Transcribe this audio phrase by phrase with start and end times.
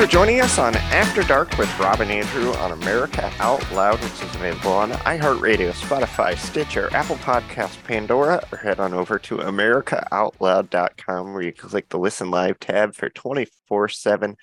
[0.00, 4.14] for joining us on After Dark with Rob and Andrew on America Out Loud, which
[4.14, 11.34] is available on iHeartRadio, Spotify, Stitcher, Apple Podcasts, Pandora, or head on over to AmericaOutloud.com
[11.34, 14.38] where you can click the Listen Live tab for 24 7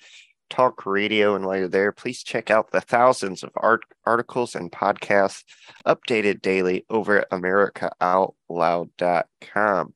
[0.48, 1.34] talk radio.
[1.34, 5.42] And while you're there, please check out the thousands of art- articles and podcasts
[5.84, 9.94] updated daily over at AmericaOutloud.com.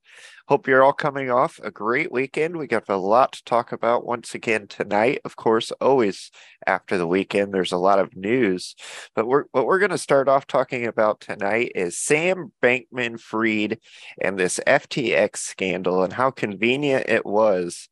[0.53, 2.59] Hope you're all coming off a great weekend.
[2.59, 5.23] We got a lot to talk about once again tonight.
[5.25, 6.31] Of course, always
[6.67, 8.75] after the weekend, there's a lot of news.
[9.17, 13.79] But we're, what we're going to start off talking about tonight is Sam Bankman Fried
[14.21, 17.89] and this FTX scandal and how convenient it was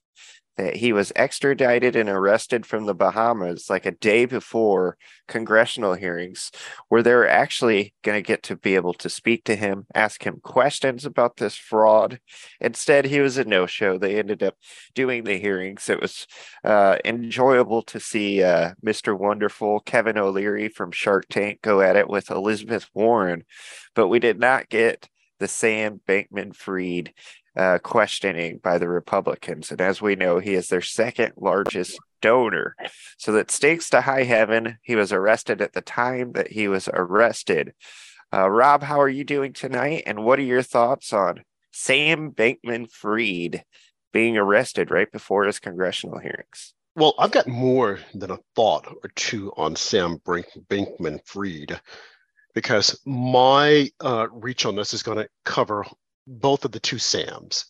[0.56, 6.50] that he was extradited and arrested from the Bahamas like a day before congressional hearings,
[6.88, 10.40] where they're actually going to get to be able to speak to him, ask him
[10.42, 12.20] questions about this fraud.
[12.60, 13.96] Instead, he was a no show.
[13.96, 14.56] They ended up
[14.94, 15.88] doing the hearings.
[15.88, 16.26] It was
[16.64, 19.18] uh, enjoyable to see uh, Mr.
[19.18, 23.44] Wonderful Kevin O'Leary from Shark Tank go at it with Elizabeth Warren,
[23.94, 25.08] but we did not get
[25.40, 27.12] the Sam Bankman Fried
[27.56, 29.70] uh, questioning by the Republicans.
[29.70, 32.76] And as we know, he is their second largest donor.
[33.18, 34.78] So that stakes to high heaven.
[34.82, 37.72] He was arrested at the time that he was arrested.
[38.32, 40.04] Uh, Rob, how are you doing tonight?
[40.06, 43.64] And what are your thoughts on Sam Bankman Fried
[44.12, 46.74] being arrested right before his congressional hearings?
[46.96, 51.80] Well, I've got more than a thought or two on Sam Bankman Fried
[52.54, 55.84] because my uh, reach on this is going to cover
[56.30, 57.66] both of the two Sams,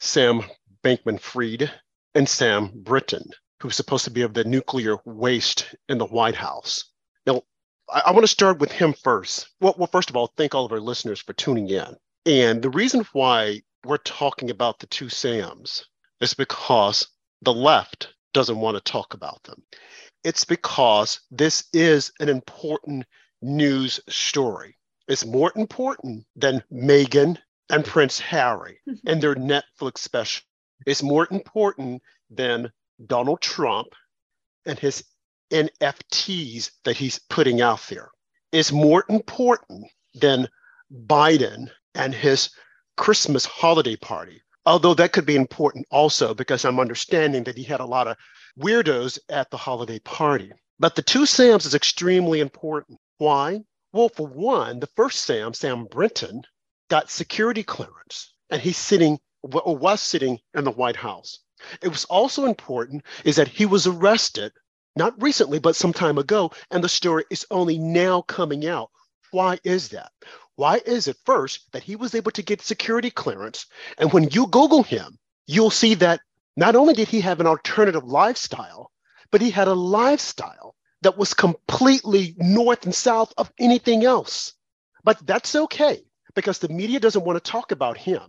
[0.00, 0.42] Sam
[0.82, 1.70] Bankman Fried
[2.14, 3.30] and Sam Brinton,
[3.62, 6.90] who's supposed to be of the nuclear waste in the White House.
[7.24, 7.42] Now,
[7.88, 9.48] I, I want to start with him first.
[9.60, 11.96] Well, well, first of all, thank all of our listeners for tuning in.
[12.26, 15.86] And the reason why we're talking about the two Sams
[16.20, 17.06] is because
[17.42, 19.62] the left doesn't want to talk about them.
[20.24, 23.06] It's because this is an important
[23.40, 24.76] news story.
[25.08, 27.38] It's more important than Meghan
[27.70, 30.44] and Prince Harry and their Netflix special
[30.86, 32.70] is more important than
[33.06, 33.88] Donald Trump
[34.66, 35.04] and his
[35.50, 38.10] NFTs that he's putting out there.
[38.52, 40.48] Is more important than
[41.06, 42.50] Biden and his
[42.96, 44.42] Christmas holiday party.
[44.66, 48.16] Although that could be important also because I'm understanding that he had a lot of
[48.58, 50.52] weirdos at the holiday party.
[50.78, 52.98] But the two Sams is extremely important.
[53.18, 53.60] Why?
[53.92, 56.42] Well, for one, the first Sam, Sam Brinton,
[56.90, 61.38] got security clearance and he's sitting or was sitting in the White House.
[61.82, 64.52] It was also important is that he was arrested,
[64.96, 68.90] not recently, but some time ago, and the story is only now coming out.
[69.30, 70.10] Why is that?
[70.56, 73.66] Why is it first that he was able to get security clearance?
[73.96, 76.20] And when you Google him, you'll see that
[76.56, 78.90] not only did he have an alternative lifestyle,
[79.30, 84.52] but he had a lifestyle that was completely north and south of anything else.
[85.04, 86.02] But that's okay
[86.34, 88.20] because the media doesn't want to talk about him.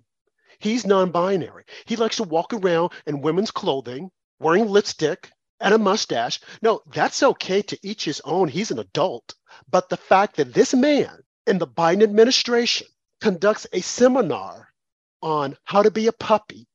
[0.60, 1.64] He's non binary.
[1.86, 6.40] He likes to walk around in women's clothing, wearing lipstick and a mustache.
[6.62, 8.48] No, that's okay to each his own.
[8.48, 9.34] He's an adult.
[9.70, 12.88] But the fact that this man in the Biden administration
[13.22, 14.74] conducts a seminar
[15.22, 16.68] on how to be a puppy,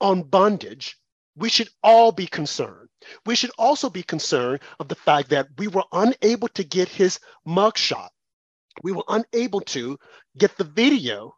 [0.00, 0.98] on bondage,
[1.36, 2.88] we should all be concerned.
[3.24, 7.18] We should also be concerned of the fact that we were unable to get his
[7.46, 8.10] mugshot
[8.82, 9.98] we were unable to
[10.38, 11.34] get the video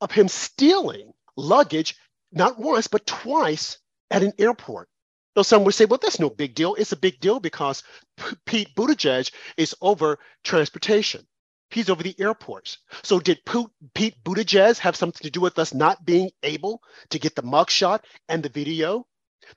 [0.00, 1.96] of him stealing luggage,
[2.32, 3.78] not once, but twice
[4.10, 4.88] at an airport.
[5.34, 6.74] Now, some would say, well, that's no big deal.
[6.76, 7.82] It's a big deal because
[8.16, 11.26] P- Pete Buttigieg is over transportation.
[11.70, 12.78] He's over the airports.
[13.02, 17.18] So, did P- Pete Buttigieg have something to do with us not being able to
[17.18, 19.06] get the mugshot and the video?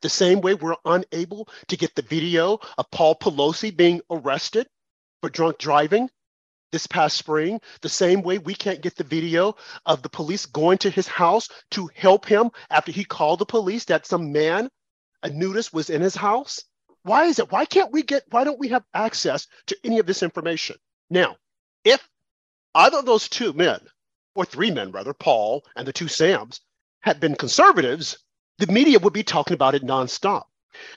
[0.01, 4.67] The same way we're unable to get the video of Paul Pelosi being arrested
[5.21, 6.09] for drunk driving
[6.71, 10.77] this past spring, the same way we can't get the video of the police going
[10.79, 14.69] to his house to help him after he called the police that some man,
[15.23, 16.63] a nudist, was in his house.
[17.03, 17.51] Why is it?
[17.51, 20.75] Why can't we get, why don't we have access to any of this information?
[21.09, 21.37] Now,
[21.83, 22.07] if
[22.75, 23.79] either of those two men,
[24.35, 26.61] or three men rather, Paul and the two Sams,
[27.01, 28.19] had been conservatives,
[28.57, 30.43] the media would be talking about it nonstop.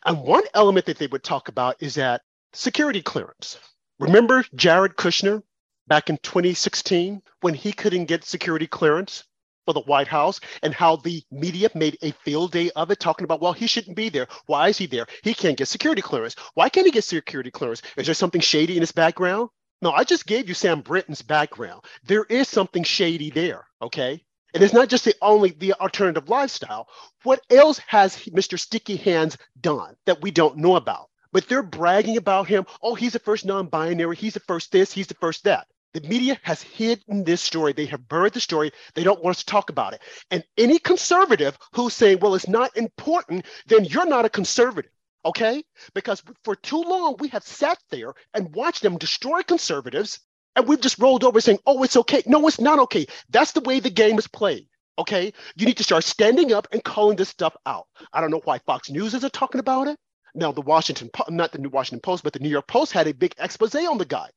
[0.05, 3.59] And one element that they would talk about is that security clearance.
[3.99, 5.43] Remember Jared Kushner,
[5.87, 9.25] back in 2016 when he couldn't get security clearance
[9.65, 13.25] for the White House and how the media made a field day of it, talking
[13.25, 14.27] about, well, he shouldn't be there.
[14.47, 15.07] Why is he there?
[15.23, 16.35] He can't get security clearance.
[16.55, 17.83] Why can't he get security clearance?
[17.97, 19.51] Is there something shady in his background?
[19.81, 21.85] No, I just gave you Sam Brinton's background.
[22.05, 24.23] There is something shady there, okay?
[24.55, 26.89] And it's not just the only the alternative lifestyle.
[27.23, 28.59] What else has Mr.
[28.59, 31.09] Sticky Hands done that we don't know about?
[31.33, 32.67] but they're bragging about him.
[32.83, 34.17] Oh, he's the first non binary.
[34.17, 34.93] He's the first this.
[34.93, 35.67] He's the first that.
[35.95, 37.73] The media has hidden this story.
[37.73, 38.73] They have buried the story.
[38.95, 40.01] They don't want us to talk about it.
[40.31, 44.91] And any conservative who's saying, well, it's not important, then you're not a conservative,
[45.25, 45.63] okay?
[45.95, 50.21] Because for too long, we have sat there and watched them destroy conservatives,
[50.57, 52.23] and we've just rolled over saying, oh, it's okay.
[52.27, 53.07] No, it's not okay.
[53.29, 54.67] That's the way the game is played.
[54.99, 57.87] Okay, you need to start standing up and calling this stuff out.
[58.13, 59.99] I don't know why Fox News isn't talking about it.
[60.35, 63.15] Now, the Washington, not the New Washington Post, but the New York Post had a
[63.15, 64.29] big expose on the guy.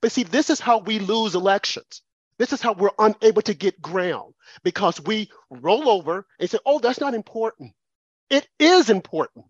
[0.00, 2.02] But see, this is how we lose elections.
[2.38, 6.78] This is how we're unable to get ground because we roll over and say, oh,
[6.78, 7.72] that's not important.
[8.30, 9.44] It is important.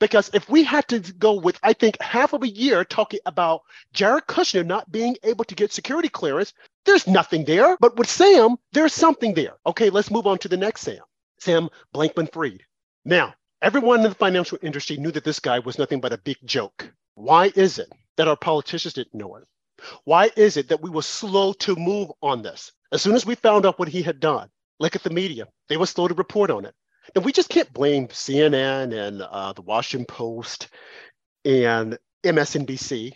[0.00, 3.62] Because if we had to go with, I think, half of a year talking about
[3.92, 6.54] Jared Kushner not being able to get security clearance,
[6.86, 7.76] there's nothing there.
[7.78, 9.56] But with Sam, there's something there.
[9.66, 11.02] Okay, let's move on to the next Sam,
[11.38, 12.62] Sam Bankman Fried.
[13.04, 16.38] Now, everyone in the financial industry knew that this guy was nothing but a big
[16.44, 16.90] joke.
[17.14, 19.44] Why is it that our politicians didn't know it?
[20.04, 22.72] Why is it that we were slow to move on this?
[22.92, 24.48] As soon as we found out what he had done,
[24.78, 26.74] look at the media, they were slow to report on it.
[27.14, 30.68] And we just can't blame CNN and uh, the Washington Post
[31.44, 33.12] and MSNBC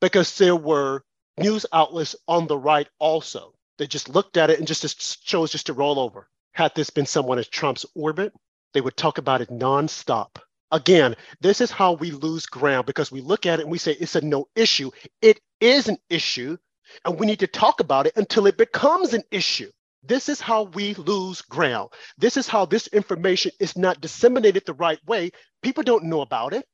[0.00, 1.02] because there were
[1.38, 3.54] news outlets on the right also.
[3.78, 6.28] They just looked at it and just, just chose just to roll over.
[6.52, 8.32] Had this been someone in Trump's orbit,
[8.74, 10.38] they would talk about it nonstop.
[10.72, 13.92] Again, this is how we lose ground because we look at it and we say
[13.92, 14.90] it's a no issue.
[15.22, 16.56] It is an issue,
[17.04, 19.70] and we need to talk about it until it becomes an issue.
[20.02, 21.90] This is how we lose ground.
[22.18, 25.30] This is how this information is not disseminated the right way.
[25.62, 26.64] People don't know about it.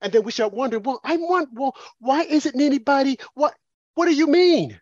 [0.00, 3.54] And then we start wondering, well, I want, well, why isn't anybody, what,
[3.94, 4.80] what do you mean?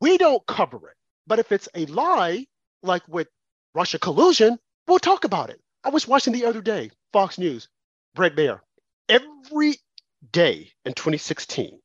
[0.00, 0.96] We don't cover it.
[1.26, 2.46] But if it's a lie,
[2.82, 3.28] like with
[3.74, 4.58] Russia collusion,
[4.88, 5.60] we'll talk about it.
[5.84, 7.68] I was watching the other day, Fox News,
[8.14, 8.60] Bret Baier.
[9.08, 9.76] Every
[10.30, 11.80] day in 2016,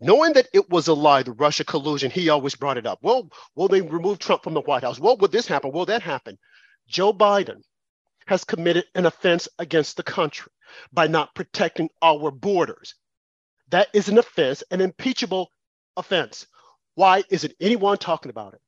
[0.00, 3.00] knowing that it was a lie, the Russia collusion, he always brought it up.
[3.02, 5.00] Well, will they remove Trump from the White House?
[5.00, 5.72] Well, would this happen?
[5.72, 6.38] Will that happen?
[6.86, 7.62] Joe Biden
[8.26, 10.52] has committed an offense against the country
[10.92, 12.94] by not protecting our borders.
[13.70, 15.50] That is an offense, an impeachable
[15.96, 16.46] offense.
[16.94, 18.60] Why isn't anyone talking about it?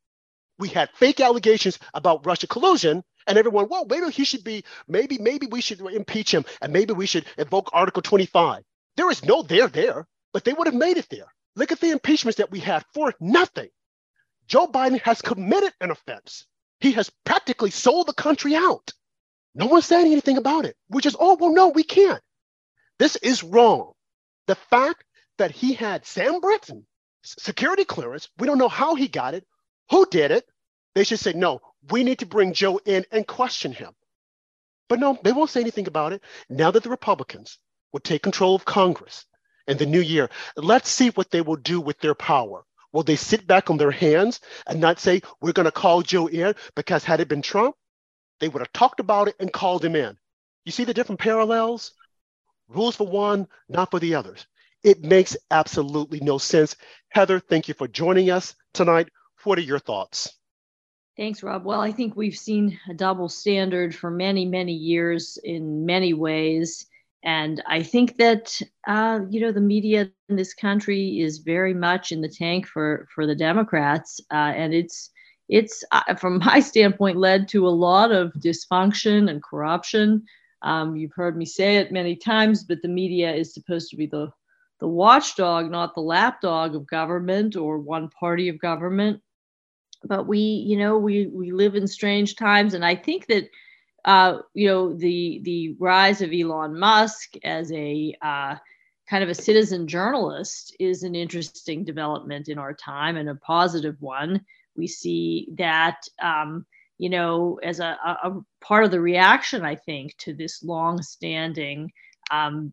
[0.58, 5.18] We had fake allegations about Russia collusion, and everyone, well, maybe he should be, maybe,
[5.18, 8.64] maybe we should impeach him, and maybe we should invoke Article 25.
[8.96, 11.26] There is no there there but they would have made it there.
[11.56, 13.70] Look at the impeachments that we had for nothing.
[14.46, 16.46] Joe Biden has committed an offense.
[16.80, 18.92] He has practically sold the country out.
[19.54, 20.76] No one's saying anything about it.
[20.88, 22.22] We're just, oh, well, no, we can't.
[22.98, 23.92] This is wrong.
[24.46, 25.04] The fact
[25.38, 26.86] that he had Sam Brinton
[27.24, 29.46] security clearance, we don't know how he got it,
[29.90, 30.46] who did it.
[30.94, 31.60] They should say, no,
[31.90, 33.92] we need to bring Joe in and question him.
[34.88, 36.22] But no, they won't say anything about it.
[36.48, 37.58] Now that the Republicans
[37.92, 39.26] will take control of Congress,
[39.68, 40.28] in the new year.
[40.56, 42.64] Let's see what they will do with their power.
[42.92, 46.26] Will they sit back on their hands and not say, we're going to call Joe
[46.26, 46.54] in?
[46.74, 47.76] Because had it been Trump,
[48.40, 50.16] they would have talked about it and called him in.
[50.64, 51.92] You see the different parallels?
[52.68, 54.46] Rules for one, not for the others.
[54.82, 56.76] It makes absolutely no sense.
[57.10, 59.08] Heather, thank you for joining us tonight.
[59.44, 60.37] What are your thoughts?
[61.18, 61.66] Thanks, Rob.
[61.66, 66.86] Well, I think we've seen a double standard for many, many years in many ways.
[67.24, 72.12] And I think that uh, you know the media in this country is very much
[72.12, 75.10] in the tank for for the Democrats, uh, and it's
[75.48, 80.24] it's uh, from my standpoint led to a lot of dysfunction and corruption.
[80.62, 84.06] Um, you've heard me say it many times, but the media is supposed to be
[84.06, 84.30] the
[84.78, 89.20] the watchdog, not the lapdog of government or one party of government.
[90.04, 93.48] But we, you know, we we live in strange times, and I think that
[94.04, 98.56] uh, you know, the the rise of Elon Musk as a uh,
[99.08, 103.96] kind of a citizen journalist is an interesting development in our time and a positive
[104.00, 104.44] one.
[104.76, 106.66] We see that, um,
[106.98, 111.90] you know, as a, a, part of the reaction, I think, to this long-standing
[112.30, 112.72] um,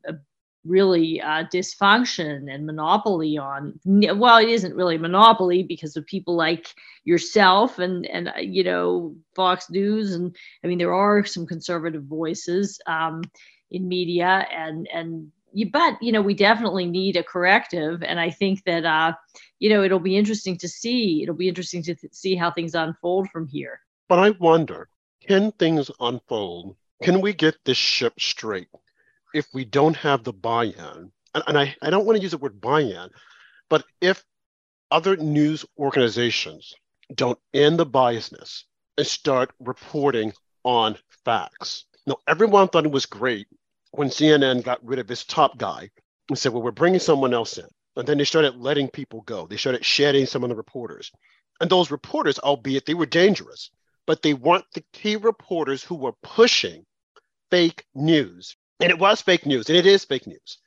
[0.66, 6.68] really uh, dysfunction and monopoly on well it isn't really monopoly because of people like
[7.04, 12.04] yourself and and uh, you know fox news and i mean there are some conservative
[12.04, 13.22] voices um,
[13.72, 18.30] in media and and you but you know we definitely need a corrective and i
[18.30, 19.14] think that uh
[19.60, 22.76] you know it'll be interesting to see it'll be interesting to th- see how things
[22.76, 23.80] unfold from here.
[24.10, 24.90] But i wonder
[25.28, 26.76] can things unfold?
[27.02, 28.68] Can we get this ship straight
[29.36, 32.38] if we don't have the buy-in, and, and I, I don't want to use the
[32.38, 33.10] word buy-in,
[33.70, 34.24] but if
[34.90, 36.74] other news organizations
[37.14, 38.64] don't end the biasness
[38.98, 40.32] and start reporting
[40.64, 41.86] on facts.
[42.08, 43.48] Now, everyone thought it was great
[43.92, 45.90] when CNN got rid of its top guy
[46.30, 47.68] and said, well, we're bringing someone else in.
[47.98, 49.48] And then they started letting people go.
[49.48, 51.12] They started shedding some of the reporters.
[51.60, 53.70] And those reporters, albeit they were dangerous,
[54.06, 56.86] but they weren't the key reporters who were pushing
[57.52, 58.56] fake news.
[58.80, 60.58] And it was fake news, and it is fake news.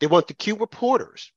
[0.00, 1.30] They want the key reporters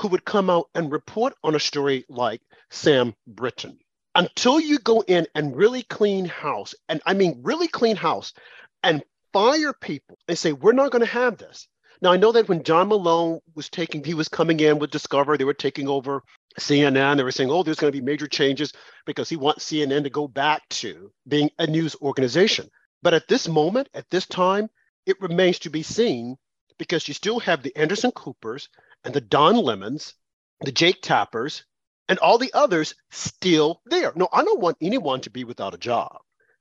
[0.00, 3.78] who would come out and report on a story like Sam Brinton.
[4.14, 8.32] Until you go in and really clean house, and I mean really clean house,
[8.82, 11.68] and fire people and say, we're not going to have this.
[12.00, 15.36] Now, I know that when John Malone was taking, he was coming in with Discover,
[15.36, 16.22] they were taking over
[16.58, 17.16] CNN.
[17.16, 18.72] They were saying, oh, there's going to be major changes
[19.06, 22.70] because he wants CNN to go back to being a news organization.
[23.02, 24.68] But at this moment, at this time,
[25.06, 26.36] it remains to be seen
[26.78, 28.68] because you still have the Anderson Coopers
[29.04, 30.14] and the Don Lemons,
[30.60, 31.64] the Jake Tappers,
[32.08, 34.12] and all the others still there.
[34.14, 36.18] No, I don't want anyone to be without a job.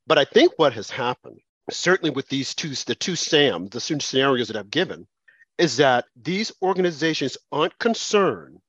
[0.07, 1.39] But I think what has happened,
[1.71, 5.07] certainly with these two, the two SAMs, the two scenarios that I've given,
[5.57, 8.59] is that these organizations aren't concerned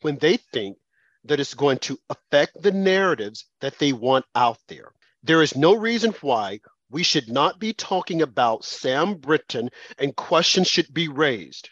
[0.00, 0.76] when they think
[1.24, 4.92] that it's going to affect the narratives that they want out there.
[5.22, 6.60] There is no reason why
[6.94, 11.68] we should not be talking about Sam Brinton and questions should be raised.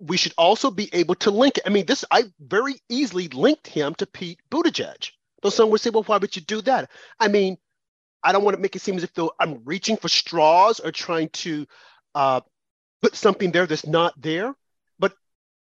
[0.00, 1.60] We should also be able to link.
[1.64, 5.12] I mean, this I very easily linked him to Pete Buttigieg.
[5.40, 6.90] Though some would say, well, why would you do that?
[7.20, 7.56] I mean,
[8.20, 10.90] I don't want to make it seem as if though I'm reaching for straws or
[10.90, 11.66] trying to
[12.16, 12.40] uh,
[13.00, 14.56] put something there that's not there.
[14.98, 15.14] But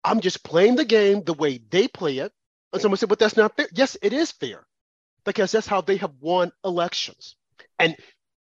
[0.03, 2.33] I'm just playing the game the way they play it.
[2.73, 3.69] And someone said, but that's not fair.
[3.75, 4.67] Yes, it is fair
[5.27, 7.37] because that's how they have won elections.
[7.79, 7.97] And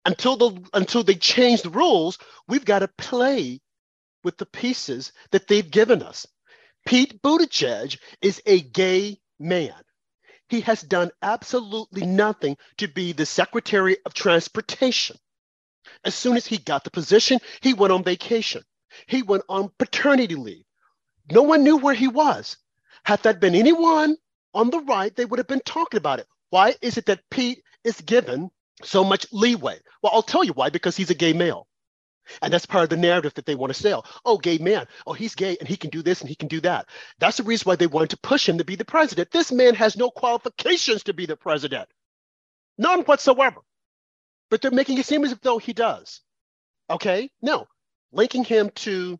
[0.09, 3.61] until the until they change the rules, we've got to play
[4.25, 6.27] with the pieces that they've given us.
[6.87, 9.75] Pete Buttigieg is a gay man.
[10.49, 15.19] He has done absolutely nothing to be the Secretary of Transportation.
[16.05, 18.62] As soon as he got the position, he went on vacation.
[19.07, 20.65] He went on paternity leave.
[21.31, 22.57] No one knew where he was.
[23.05, 24.17] Had that been anyone
[24.55, 26.27] on the right, they would have been talking about it.
[26.49, 28.50] Why is it that Pete is given
[28.82, 29.78] so much leeway?
[30.02, 31.66] Well, I'll tell you why, because he's a gay male.
[32.42, 34.04] And that's part of the narrative that they want to sell.
[34.25, 34.87] Oh, gay man.
[35.06, 36.87] Oh, he's gay and he can do this and he can do that.
[37.18, 39.30] That's the reason why they wanted to push him to be the president.
[39.30, 41.88] This man has no qualifications to be the president,
[42.76, 43.61] none whatsoever.
[44.50, 46.20] But they're making it seem as though he does.
[46.90, 47.30] Okay?
[47.42, 47.66] No,
[48.12, 49.18] linking him to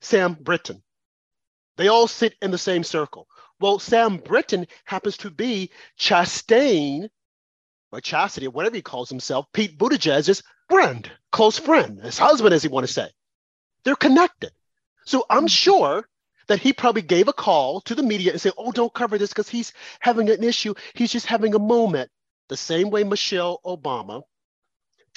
[0.00, 0.82] Sam Brinton.
[1.76, 3.28] They all sit in the same circle.
[3.60, 7.08] Well, Sam Brinton happens to be Chastain,
[7.92, 12.62] or Chastity, or whatever he calls himself, Pete Buttigieg's friend, close friend, his husband, as
[12.62, 13.08] he want to say.
[13.84, 14.50] They're connected.
[15.04, 15.46] So I'm mm-hmm.
[15.46, 16.08] sure
[16.48, 19.30] that he probably gave a call to the media and said, oh, don't cover this
[19.30, 20.74] because he's having an issue.
[20.94, 22.10] He's just having a moment.
[22.48, 24.22] The same way Michelle Obama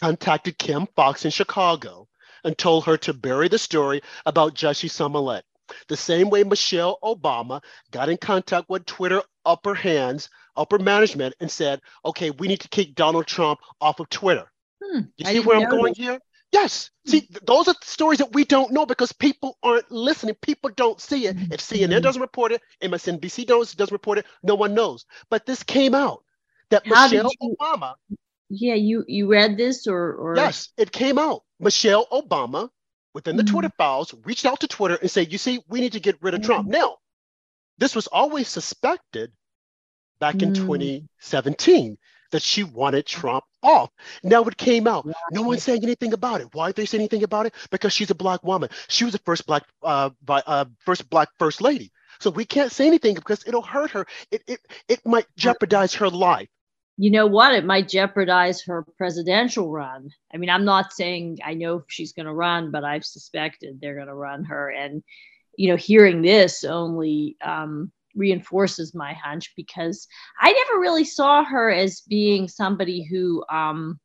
[0.01, 2.07] contacted Kim Foxx in Chicago
[2.43, 5.45] and told her to bury the story about Jussie Smollett.
[5.87, 7.61] The same way Michelle Obama
[7.91, 12.69] got in contact with Twitter upper hands, upper management, and said, okay, we need to
[12.69, 14.49] kick Donald Trump off of Twitter.
[14.81, 16.19] Hmm, you see where I'm going here?
[16.51, 16.91] Yes.
[17.05, 17.11] Hmm.
[17.11, 20.35] See, those are stories that we don't know because people aren't listening.
[20.35, 21.35] People don't see it.
[21.51, 22.01] If CNN hmm.
[22.01, 25.05] doesn't report it, MSNBC does, doesn't report it, no one knows.
[25.29, 26.23] But this came out
[26.69, 27.95] that How Michelle you, Obama.
[28.51, 31.43] Yeah, you you read this or or yes, it came out.
[31.59, 32.69] Michelle Obama
[33.13, 33.53] within the mm-hmm.
[33.53, 36.33] Twitter files reached out to Twitter and said, you see, we need to get rid
[36.33, 36.47] of mm-hmm.
[36.47, 36.67] Trump.
[36.67, 36.97] Now,
[37.79, 39.31] this was always suspected
[40.19, 40.49] back mm-hmm.
[40.49, 40.67] in mm.
[40.67, 41.97] 2017
[42.31, 43.89] that she wanted Trump off.
[44.23, 45.05] Now it came out.
[45.05, 45.15] Right.
[45.31, 46.53] No one's saying anything about it.
[46.53, 47.53] Why did they say anything about it?
[47.71, 48.69] Because she's a black woman.
[48.87, 51.91] She was the first black uh, uh, first black first lady.
[52.19, 54.05] So we can't say anything because it'll hurt her.
[54.31, 56.49] It it it might jeopardize her life
[57.01, 57.53] you know what?
[57.53, 60.09] It might jeopardize her presidential run.
[60.33, 63.95] I mean, I'm not saying I know she's going to run, but I've suspected they're
[63.95, 64.69] going to run her.
[64.69, 65.01] And,
[65.55, 70.07] you know, hearing this only um, reinforces my hunch because
[70.39, 73.99] I never really saw her as being somebody who um,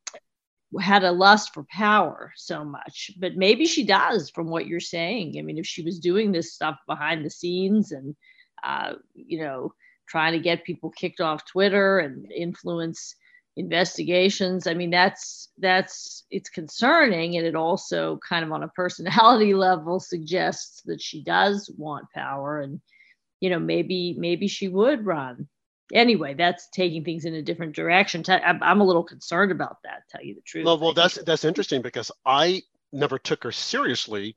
[0.79, 3.11] had a lust for power so much.
[3.19, 5.35] But maybe she does from what you're saying.
[5.37, 8.15] I mean, if she was doing this stuff behind the scenes and,
[8.63, 9.73] uh, you know,
[10.07, 13.15] trying to get people kicked off Twitter and influence
[13.57, 14.67] investigations.
[14.67, 19.99] I mean, that's that's it's concerning, and it also kind of on a personality level
[19.99, 22.81] suggests that she does want power, and
[23.45, 25.47] you know maybe maybe she would run.
[25.93, 28.23] Anyway, that's taking things in a different direction.
[28.27, 30.01] I'm a little concerned about that.
[30.09, 30.65] Tell you the truth.
[30.65, 34.35] Well, well, that's that's interesting because I never took her seriously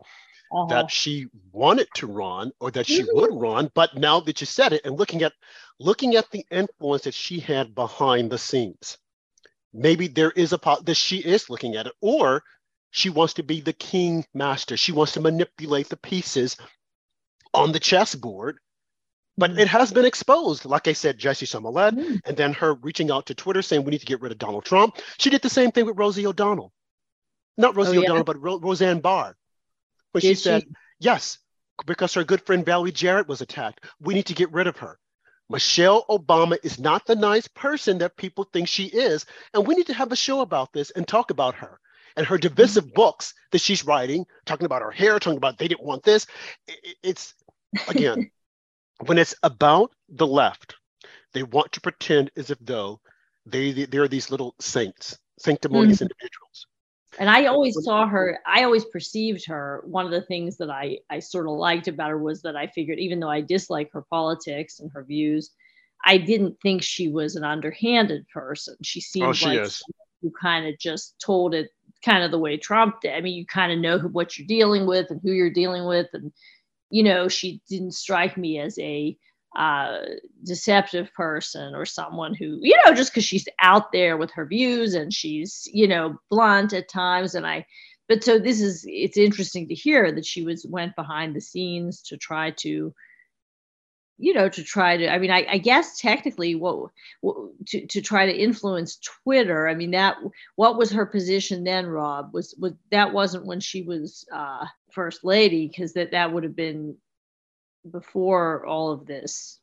[0.52, 0.66] uh-huh.
[0.66, 3.18] that she wanted to run or that she mm-hmm.
[3.18, 5.32] would run but now that you said it and looking at
[5.78, 8.96] looking at the influence that she had behind the scenes
[9.74, 12.42] maybe there is a pot that she is looking at it or
[12.90, 16.56] she wants to be the king master she wants to manipulate the pieces
[17.54, 18.58] on the chessboard.
[19.38, 20.64] But it has been exposed.
[20.64, 22.20] Like I said, Jesse Smollett, Mm.
[22.26, 24.64] and then her reaching out to Twitter saying we need to get rid of Donald
[24.64, 24.96] Trump.
[25.18, 26.72] She did the same thing with Rosie O'Donnell.
[27.56, 28.06] Not Rosie Oh, yeah?
[28.08, 29.36] O'Donnell, but Ro- Roseanne Barr.
[30.12, 30.64] When she Did said,
[30.98, 31.38] yes,
[31.86, 33.84] because her good friend Valerie Jarrett was attacked.
[34.00, 34.98] We need to get rid of her.
[35.48, 39.24] Michelle Obama is not the nice person that people think she is.
[39.54, 41.78] And we need to have a show about this and talk about her
[42.16, 45.84] and her divisive books that she's writing, talking about her hair, talking about they didn't
[45.86, 46.26] want this.
[47.02, 47.34] It's,
[47.88, 48.30] again,
[49.06, 50.76] when it's about the left,
[51.32, 53.00] they want to pretend as if though
[53.46, 56.04] they, they're these little saints, sanctimonious mm-hmm.
[56.04, 56.66] individuals.
[57.18, 59.82] and I always saw her, I always perceived her.
[59.86, 62.66] One of the things that I, I sort of liked about her was that I
[62.66, 65.50] figured, even though I dislike her politics and her views,
[66.04, 68.76] I didn't think she was an underhanded person.
[68.82, 69.70] She oh, seemed Oh, she like
[70.20, 71.70] who kind of just told it
[72.04, 73.14] kind of the way Trump did.
[73.14, 75.86] I mean, you kind of know who, what you're dealing with and who you're dealing
[75.86, 76.08] with.
[76.12, 76.32] And,
[76.90, 79.16] you know, she didn't strike me as a
[79.56, 79.98] uh,
[80.44, 84.94] deceptive person or someone who, you know, just because she's out there with her views
[84.94, 87.34] and she's, you know, blunt at times.
[87.34, 87.66] And I,
[88.08, 92.02] but so this is, it's interesting to hear that she was, went behind the scenes
[92.02, 92.94] to try to,
[94.18, 97.36] you know, to try to, I mean, I, I guess technically what, what
[97.68, 99.68] to, to try to influence Twitter.
[99.68, 100.16] I mean, that,
[100.56, 102.34] what was her position then, Rob?
[102.34, 106.56] Was, was that wasn't when she was uh, first lady, because that, that would have
[106.56, 106.96] been
[107.90, 109.60] before all of this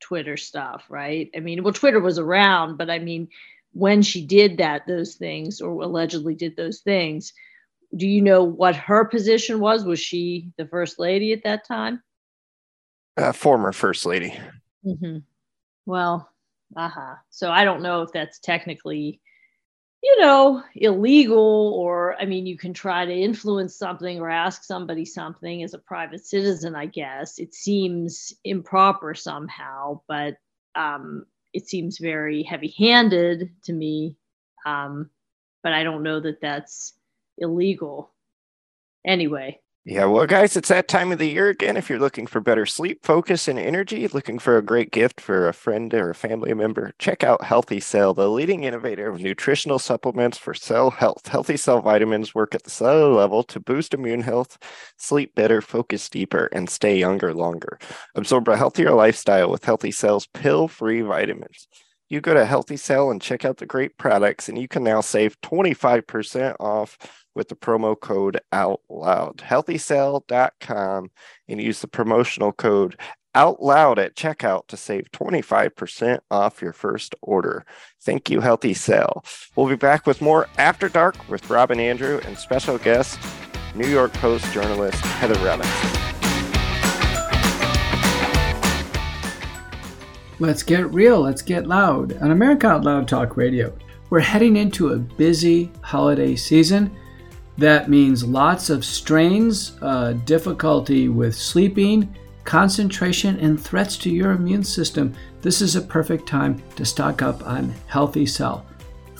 [0.00, 1.28] Twitter stuff, right?
[1.34, 3.28] I mean, well, Twitter was around, but I mean,
[3.72, 7.32] when she did that, those things, or allegedly did those things,
[7.96, 9.84] do you know what her position was?
[9.84, 12.02] Was she the first lady at that time?
[13.16, 14.38] Uh, former first lady.
[14.84, 15.18] Mm-hmm.
[15.86, 16.30] Well,
[16.76, 17.14] uh-huh.
[17.30, 19.20] So I don't know if that's technically,
[20.02, 25.04] you know, illegal or I mean, you can try to influence something or ask somebody
[25.04, 27.38] something as a private citizen, I guess.
[27.38, 30.36] It seems improper somehow, but
[30.74, 31.24] um,
[31.54, 34.16] it seems very heavy-handed to me.
[34.66, 35.08] Um,
[35.62, 36.94] but I don't know that that's
[37.38, 38.12] illegal.
[39.06, 41.76] Anyway, Yeah, well, guys, it's that time of the year again.
[41.76, 45.46] If you're looking for better sleep, focus, and energy, looking for a great gift for
[45.48, 49.78] a friend or a family member, check out Healthy Cell, the leading innovator of nutritional
[49.78, 51.28] supplements for cell health.
[51.28, 54.58] Healthy Cell vitamins work at the cellular level to boost immune health,
[54.96, 57.78] sleep better, focus deeper, and stay younger longer.
[58.16, 61.68] Absorb a healthier lifestyle with Healthy Cell's pill free vitamins.
[62.08, 65.00] You go to Healthy Cell and check out the great products, and you can now
[65.00, 66.96] save 25% off
[67.34, 69.42] with the promo code out loud
[71.48, 72.96] and use the promotional code
[73.34, 77.66] out loud at checkout to save 25% off your first order.
[78.02, 79.22] Thank you healthy cell.
[79.54, 83.18] We'll be back with more after dark with robin andrew and special guest
[83.74, 86.05] new york post journalist heather robinson
[90.38, 93.74] Let's get real, let's get loud on America Out Loud Talk Radio.
[94.10, 96.94] We're heading into a busy holiday season.
[97.56, 104.62] That means lots of strains, uh, difficulty with sleeping, concentration, and threats to your immune
[104.62, 105.14] system.
[105.40, 108.66] This is a perfect time to stock up on Healthy Cell.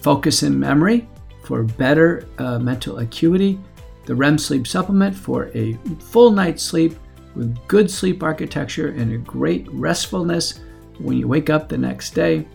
[0.02, 1.08] Focus and memory
[1.44, 3.58] for better uh, mental acuity,
[4.04, 6.94] the REM sleep supplement for a full night's sleep
[7.34, 10.60] with good sleep architecture and a great restfulness
[10.98, 12.46] when you wake up the next day.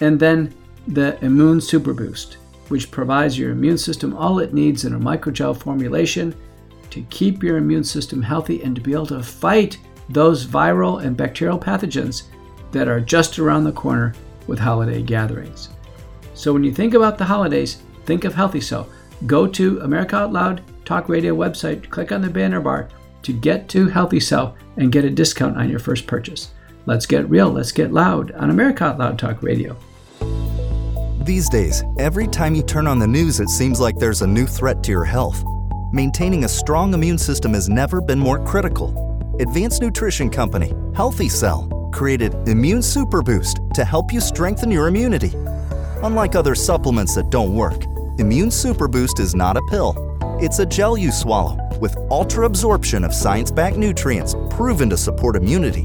[0.00, 0.54] And then
[0.86, 2.34] the Immune Super Boost,
[2.68, 6.34] which provides your immune system all it needs in a microgel formulation
[6.90, 11.16] to keep your immune system healthy and to be able to fight those viral and
[11.16, 12.24] bacterial pathogens
[12.72, 14.14] that are just around the corner
[14.46, 15.68] with holiday gatherings.
[16.34, 18.88] So when you think about the holidays, think of Healthy Cell.
[19.26, 22.88] Go to America Out Loud Talk Radio website, click on the banner bar
[23.22, 26.52] to get to Healthy Cell and get a discount on your first purchase.
[26.88, 29.76] Let's get real, let's get loud on America Loud Talk Radio.
[31.20, 34.46] These days, every time you turn on the news, it seems like there's a new
[34.46, 35.44] threat to your health.
[35.92, 39.36] Maintaining a strong immune system has never been more critical.
[39.38, 45.32] Advanced Nutrition Company, Healthy Cell, created Immune Super Boost to help you strengthen your immunity.
[46.02, 47.84] Unlike other supplements that don't work,
[48.18, 49.94] Immune Super Boost is not a pill.
[50.40, 55.36] It's a gel you swallow with ultra absorption of science backed nutrients proven to support
[55.36, 55.84] immunity,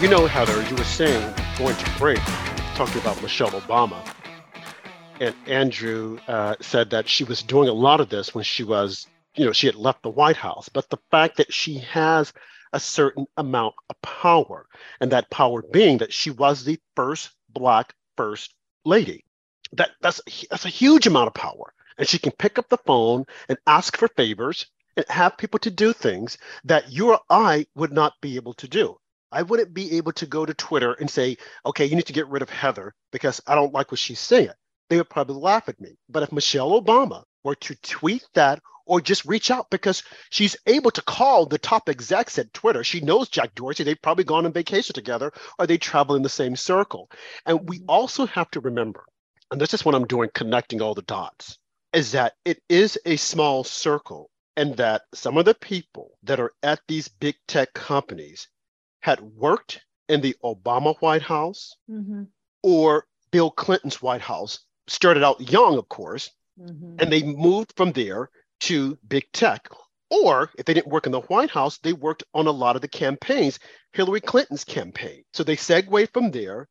[0.00, 2.20] You know, Heather, you were saying going to break,
[2.74, 4.02] talking about Michelle Obama.
[5.20, 9.06] And Andrew uh, said that she was doing a lot of this when she was,
[9.36, 10.70] you know, she had left the White House.
[10.70, 12.32] But the fact that she has
[12.72, 14.66] a certain amount of power,
[15.02, 18.54] and that power being that she was the first Black first
[18.86, 19.26] lady,
[19.72, 21.74] that that's that's a huge amount of power.
[21.98, 24.64] And she can pick up the phone and ask for favors
[24.96, 28.66] and have people to do things that you or I would not be able to
[28.66, 28.96] do.
[29.32, 32.28] I wouldn't be able to go to Twitter and say, okay, you need to get
[32.28, 34.50] rid of Heather because I don't like what she's saying.
[34.88, 35.96] They would probably laugh at me.
[36.08, 40.90] But if Michelle Obama were to tweet that or just reach out because she's able
[40.90, 42.82] to call the top execs at Twitter.
[42.82, 43.84] She knows Jack Dorsey.
[43.84, 47.08] They've probably gone on vacation together or they travel in the same circle.
[47.46, 47.88] And we mm-hmm.
[47.88, 49.04] also have to remember,
[49.52, 51.56] and this is what I'm doing, connecting all the dots,
[51.92, 56.52] is that it is a small circle and that some of the people that are
[56.64, 58.48] at these big tech companies
[59.00, 62.24] had worked in the Obama White House mm-hmm.
[62.62, 66.96] or Bill Clinton's White House, started out young, of course, mm-hmm.
[66.98, 68.28] and they moved from there
[68.60, 69.68] to big tech.
[70.10, 72.82] Or if they didn't work in the White House, they worked on a lot of
[72.82, 73.60] the campaigns,
[73.92, 75.22] Hillary Clinton's campaign.
[75.32, 76.68] So they segue from there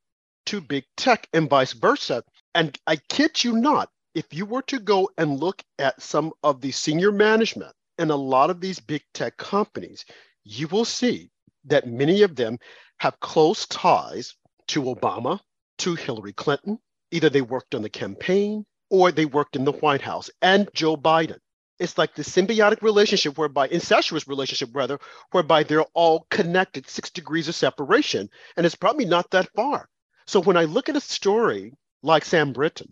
[0.47, 2.23] to big tech and vice versa.
[2.53, 6.59] And I kid you not, if you were to go and look at some of
[6.59, 10.03] the senior management in a lot of these big tech companies,
[10.43, 11.29] you will see
[11.69, 12.57] that many of them
[12.99, 14.35] have close ties
[14.67, 15.39] to Obama,
[15.79, 16.79] to Hillary Clinton.
[17.11, 20.97] Either they worked on the campaign or they worked in the White House and Joe
[20.97, 21.39] Biden.
[21.79, 24.99] It's like the symbiotic relationship whereby, incestuous relationship rather,
[25.31, 28.29] whereby they're all connected six degrees of separation.
[28.57, 29.87] And it's probably not that far.
[30.27, 32.91] So when I look at a story like Sam Brinton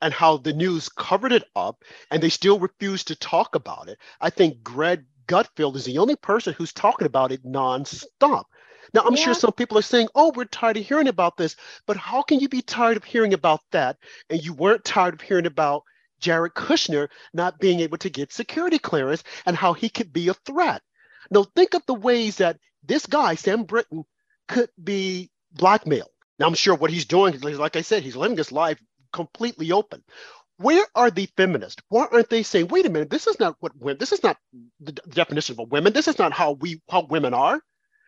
[0.00, 3.98] and how the news covered it up and they still refuse to talk about it,
[4.20, 8.44] I think Greg Gutfeld is the only person who's talking about it nonstop.
[8.92, 9.24] Now, I'm yeah.
[9.24, 11.56] sure some people are saying, oh, we're tired of hearing about this,
[11.86, 13.96] but how can you be tired of hearing about that?
[14.30, 15.82] And you weren't tired of hearing about
[16.20, 20.34] Jared Kushner not being able to get security clearance and how he could be a
[20.34, 20.82] threat.
[21.30, 24.04] Now, think of the ways that this guy, Sam Brinton,
[24.46, 26.10] could be blackmailed.
[26.38, 28.80] Now, I'm sure what he's doing, like I said, he's living his life
[29.12, 30.02] completely open
[30.58, 31.82] where are the feminists?
[31.88, 34.36] Why aren't they saying, wait a minute, this is not what women, this is not
[34.80, 35.92] the definition of a woman.
[35.92, 37.60] This is not how we how women are.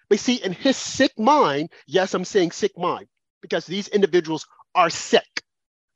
[0.08, 3.08] But see, in his sick mind, yes, I'm saying sick mind,
[3.42, 5.42] because these individuals are sick.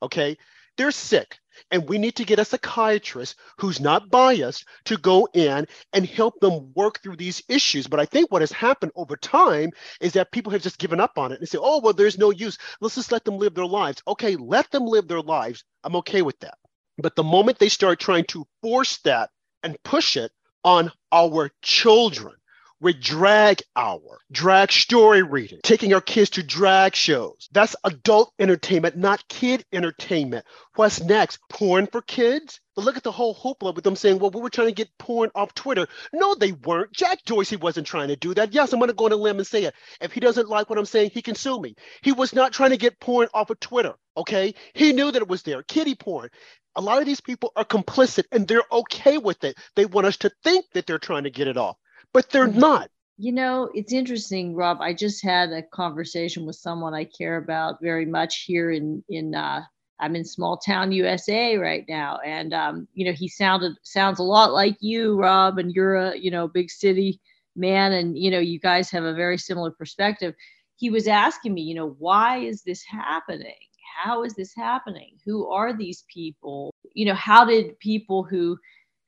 [0.01, 0.37] Okay.
[0.77, 1.37] They're sick.
[1.71, 6.39] And we need to get a psychiatrist who's not biased to go in and help
[6.39, 7.87] them work through these issues.
[7.87, 11.17] But I think what has happened over time is that people have just given up
[11.17, 12.57] on it and say, oh, well, there's no use.
[12.79, 14.01] Let's just let them live their lives.
[14.07, 15.63] Okay, let them live their lives.
[15.83, 16.57] I'm okay with that.
[16.97, 19.29] But the moment they start trying to force that
[19.63, 20.31] and push it
[20.63, 22.35] on our children,
[22.81, 27.47] with drag hour, drag story reading, taking our kids to drag shows.
[27.51, 30.45] That's adult entertainment, not kid entertainment.
[30.75, 31.39] What's next?
[31.47, 32.59] Porn for kids?
[32.75, 34.97] But look at the whole hoopla with them saying, well, we were trying to get
[34.97, 35.87] porn off Twitter.
[36.11, 36.91] No, they weren't.
[36.91, 38.53] Jack Dorsey wasn't trying to do that.
[38.53, 39.75] Yes, I'm going to go on a limb and say it.
[40.01, 41.75] If he doesn't like what I'm saying, he can sue me.
[42.01, 43.93] He was not trying to get porn off of Twitter.
[44.17, 44.55] Okay.
[44.73, 45.61] He knew that it was there.
[45.63, 46.29] Kitty porn.
[46.75, 49.57] A lot of these people are complicit and they're okay with it.
[49.75, 51.75] They want us to think that they're trying to get it off
[52.13, 52.59] but they're mm-hmm.
[52.59, 52.89] not.
[53.17, 54.81] You know, it's interesting, Rob.
[54.81, 59.35] I just had a conversation with someone I care about very much here in in
[59.35, 59.61] uh,
[59.99, 64.23] I'm in small town USA right now, and um, you know, he sounded sounds a
[64.23, 67.19] lot like you, Rob, and you're a you know big city
[67.55, 70.33] man, and you know, you guys have a very similar perspective.
[70.77, 73.53] He was asking me, you know, why is this happening?
[74.03, 75.17] How is this happening?
[75.25, 76.73] Who are these people?
[76.93, 78.57] You know, how did people who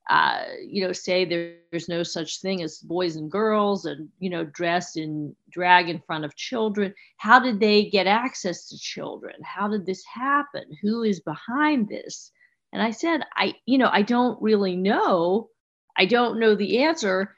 [0.10, 4.30] uh, you know, say there, there's no such thing as boys and girls and, you
[4.30, 6.94] know, dressed in drag in front of children.
[7.18, 9.36] How did they get access to children?
[9.44, 10.66] How did this happen?
[10.82, 12.32] Who is behind this?
[12.74, 15.50] And I said, I, you know, I don't really know.
[15.98, 17.36] I don't know the answer.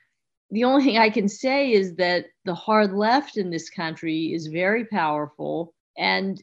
[0.50, 4.48] The only thing I can say is that the hard left in this country is
[4.48, 5.74] very powerful.
[5.98, 6.42] And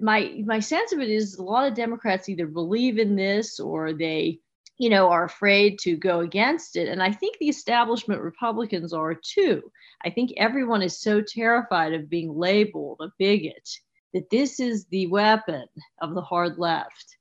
[0.00, 3.92] my my sense of it is a lot of Democrats either believe in this or
[3.92, 4.40] they
[4.78, 6.88] you know, are afraid to go against it.
[6.88, 9.62] And I think the establishment Republicans are too.
[10.04, 13.68] I think everyone is so terrified of being labeled a bigot
[14.12, 15.66] that this is the weapon
[16.00, 17.16] of the hard left.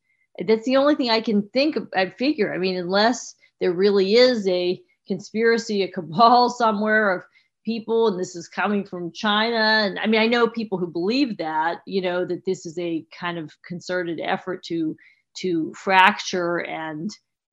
[0.45, 2.53] That's the only thing I can think of, I figure.
[2.53, 7.23] I mean, unless there really is a conspiracy, a cabal somewhere of
[7.63, 9.57] people, and this is coming from China.
[9.57, 13.05] And I mean, I know people who believe that, you know, that this is a
[13.17, 14.95] kind of concerted effort to
[15.37, 17.09] to fracture and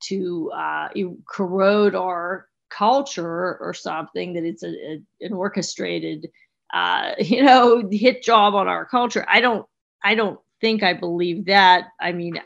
[0.09, 0.89] to uh,
[1.29, 6.29] corrode our culture or something that it's a, a an orchestrated
[6.73, 9.25] uh, you know hit job on our culture.
[9.29, 9.67] I don't
[10.05, 11.89] i don't think i believe that.
[12.01, 12.41] I mean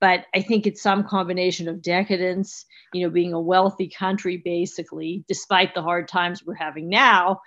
[0.00, 5.24] but i think it's some combination of decadence you know being a wealthy country basically
[5.28, 7.40] despite the hard times we're having now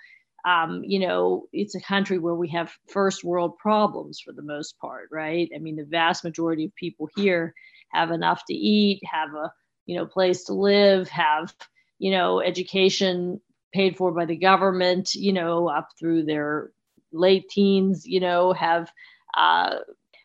[0.46, 4.78] um, you know it's a country where we have first world problems for the most
[4.78, 5.50] part right?
[5.54, 7.54] I mean the vast majority of people here
[7.90, 9.52] have enough to eat, have a
[9.86, 11.54] you know place to live, have
[11.98, 13.40] you know education
[13.72, 16.72] paid for by the government, you know up through their
[17.12, 18.90] late teens, you know have
[19.36, 19.76] uh,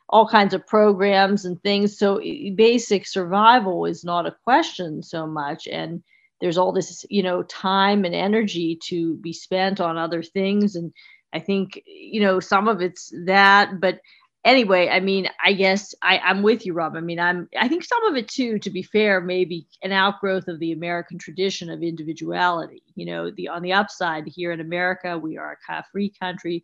[0.10, 1.98] all kinds of programs and things.
[1.98, 2.20] So
[2.56, 6.04] basic survival is not a question so much, and
[6.42, 10.94] there's all this you know time and energy to be spent on other things and
[11.34, 14.00] i think you know some of it's that but
[14.46, 16.96] anyway, I mean, I guess I, I'm with you, Rob.
[16.96, 20.48] I mean, I'm I think some of it too, to be fair, maybe an outgrowth
[20.48, 22.84] of the American tradition of individuality.
[22.96, 26.14] You know, the on the upside here in America, we are a kind of free
[26.20, 26.64] country,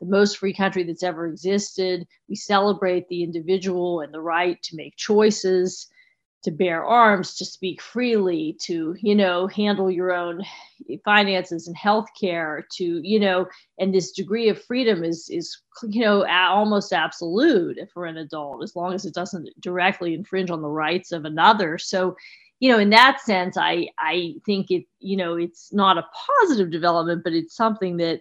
[0.00, 2.06] the most free country that's ever existed.
[2.28, 5.88] We celebrate the individual and the right to make choices
[6.46, 10.42] to bear arms, to speak freely, to, you know, handle your own
[11.04, 13.44] finances and healthcare, to, you know,
[13.80, 18.76] and this degree of freedom is, is, you know, almost absolute for an adult, as
[18.76, 21.78] long as it doesn't directly infringe on the rights of another.
[21.78, 22.16] So,
[22.60, 26.06] you know, in that sense, I, I think it, you know, it's not a
[26.40, 28.20] positive development, but it's something that,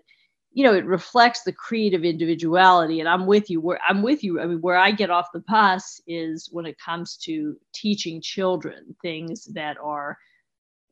[0.55, 4.23] you know it reflects the creed of individuality and i'm with you where i'm with
[4.23, 4.41] you.
[4.41, 8.95] I mean where i get off the bus is when it comes to teaching children
[9.03, 10.17] things that are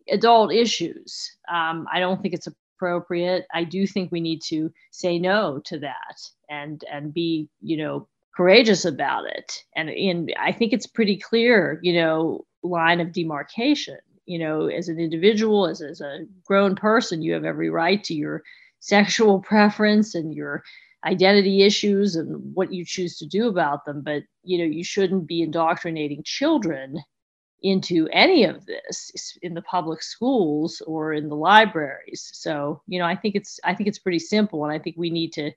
[0.09, 1.37] adult issues.
[1.51, 3.45] Um, i don't think it's appropriate.
[3.53, 6.17] I do think we need to say no to that
[6.49, 9.63] and and be you know courageous about it.
[9.75, 13.99] And and i think it's pretty clear you know line of demarcation.
[14.25, 18.13] You know as an individual as, as a grown person you have every right to
[18.13, 18.43] your
[18.83, 20.61] sexual preference and your
[21.05, 24.01] identity issues and what you choose to do about them.
[24.01, 27.01] But you know you shouldn't be indoctrinating children
[27.61, 32.29] into any of this in the public schools or in the libraries.
[32.33, 35.09] So you know i think it's i think it's pretty simple and i think we
[35.09, 35.51] need to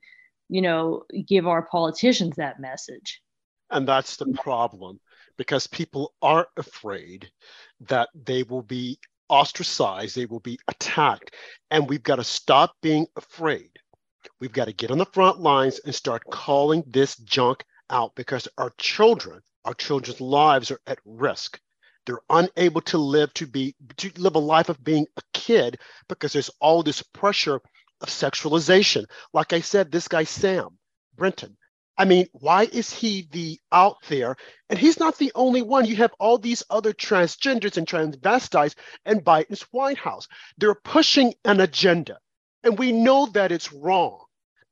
[0.47, 3.21] you know give our politicians that message.
[3.69, 5.01] And that's the problem
[5.37, 7.29] because people are afraid
[7.81, 8.97] that they will be
[9.29, 11.33] ostracized, they will be attacked.
[11.71, 13.71] And we've got to stop being afraid.
[14.39, 18.47] We've got to get on the front lines and start calling this junk out because
[18.57, 21.59] our children, our children's lives are at risk.
[22.05, 26.31] They're unable to live to be to live a life of being a kid because
[26.33, 27.59] there's all this pressure
[28.01, 29.05] of sexualization.
[29.33, 30.77] Like I said, this guy Sam
[31.15, 31.57] Brinton,
[31.97, 34.35] I mean, why is he the out there?
[34.69, 35.85] And he's not the only one.
[35.85, 40.27] You have all these other transgenders and transvestites in Biden's White House.
[40.57, 42.19] They're pushing an agenda.
[42.63, 44.25] And we know that it's wrong.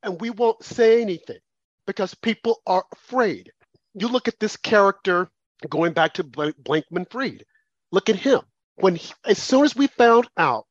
[0.04, 1.40] And we won't say anything
[1.88, 3.52] because people are afraid.
[3.96, 5.30] You look at this character
[5.70, 7.46] going back to Blankman Fried.
[7.92, 8.42] Look at him.
[8.76, 10.66] When he, as soon as we found out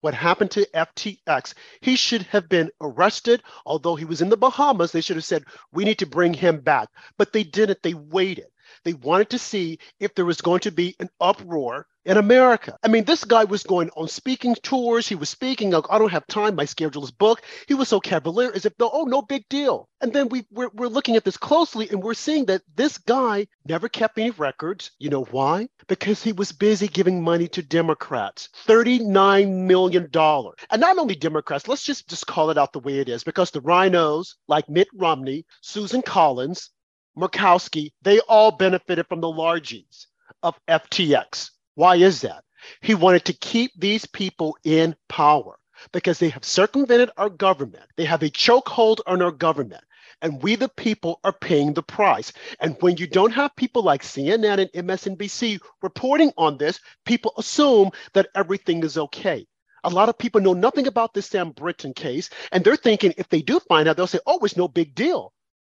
[0.00, 1.54] what happened to FTX.
[1.80, 3.42] He should have been arrested.
[3.66, 6.60] Although he was in the Bahamas, they should have said, we need to bring him
[6.60, 6.88] back.
[7.16, 7.82] But they didn't.
[7.82, 8.46] They waited.
[8.84, 12.74] They wanted to see if there was going to be an uproar in America.
[12.82, 15.06] I mean, this guy was going on speaking tours.
[15.06, 16.54] He was speaking like, I don't have time.
[16.54, 17.44] My schedule is booked.
[17.66, 19.90] He was so cavalier as if, oh, no big deal.
[20.00, 23.46] And then we, we're, we're looking at this closely and we're seeing that this guy
[23.66, 24.90] never kept any records.
[24.98, 25.68] You know why?
[25.86, 30.08] Because he was busy giving money to Democrats, $39 million.
[30.14, 33.50] And not only Democrats, let's just, just call it out the way it is, because
[33.50, 36.70] the RINOs like Mitt Romney, Susan Collins,
[37.18, 40.06] Murkowski, they all benefited from the largies
[40.42, 41.50] of FTX.
[41.78, 42.42] Why is that?
[42.80, 45.60] He wanted to keep these people in power
[45.92, 47.84] because they have circumvented our government.
[47.96, 49.84] They have a chokehold on our government.
[50.20, 52.32] And we, the people, are paying the price.
[52.58, 57.92] And when you don't have people like CNN and MSNBC reporting on this, people assume
[58.12, 59.46] that everything is okay.
[59.84, 63.28] A lot of people know nothing about this Sam Brinton case, and they're thinking if
[63.28, 65.32] they do find out, they'll say, oh, it's no big deal.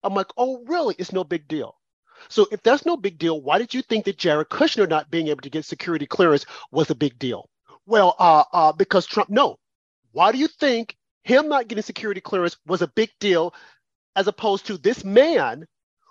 [0.03, 0.95] I'm like, oh, really?
[0.97, 1.78] It's no big deal.
[2.27, 5.27] So if that's no big deal, why did you think that Jared Kushner not being
[5.27, 7.49] able to get security clearance was a big deal?
[7.85, 9.57] Well, uh, uh, because Trump, no.
[10.11, 13.53] Why do you think him not getting security clearance was a big deal
[14.15, 15.65] as opposed to this man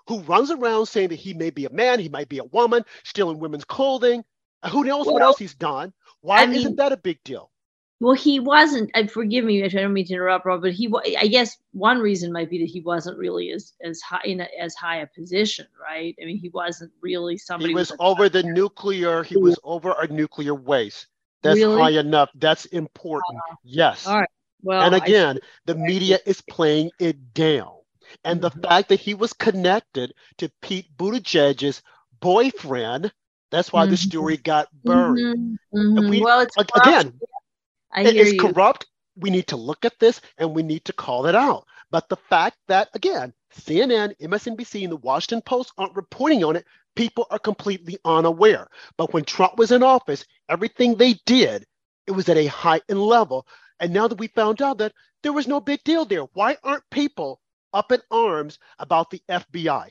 [0.07, 2.83] who runs around saying that he may be a man, he might be a woman,
[3.03, 4.23] stealing women's clothing.
[4.71, 5.93] Who knows well, what else he's done?
[6.21, 7.51] Why I mean, isn't that a big deal?
[7.99, 8.91] Well, he wasn't.
[8.93, 10.89] And forgive me, I don't mean to interrupt, Rob, but he.
[11.17, 14.47] I guess one reason might be that he wasn't really as as high in a,
[14.59, 16.15] as high a position, right?
[16.21, 17.71] I mean, he wasn't really somebody.
[17.71, 19.23] He was over the nuclear.
[19.23, 21.07] He was over our nuclear waste.
[21.41, 21.81] That's really?
[21.81, 22.29] high enough.
[22.35, 23.37] That's important.
[23.51, 24.07] Uh, yes.
[24.07, 24.29] All right.
[24.61, 27.75] Well, and again, I, the media is playing it down.
[28.23, 28.61] And the mm-hmm.
[28.61, 31.81] fact that he was connected to Pete Buttigieg's
[32.19, 33.11] boyfriend,
[33.51, 33.91] that's why mm-hmm.
[33.91, 35.37] the story got buried.
[35.37, 35.77] Mm-hmm.
[35.77, 36.09] mm-hmm.
[36.09, 37.13] We, well, it's again,
[37.91, 38.39] I it is you.
[38.39, 38.87] corrupt.
[39.15, 41.65] We need to look at this and we need to call it out.
[41.91, 46.65] But the fact that, again, CNN, MSNBC, and the Washington Post aren't reporting on it,
[46.95, 48.67] people are completely unaware.
[48.97, 51.65] But when Trump was in office, everything they did,
[52.07, 53.47] it was at a heightened level.
[53.79, 56.89] And now that we found out that there was no big deal there, why aren't
[56.91, 57.41] people
[57.73, 59.89] up in arms about the FBI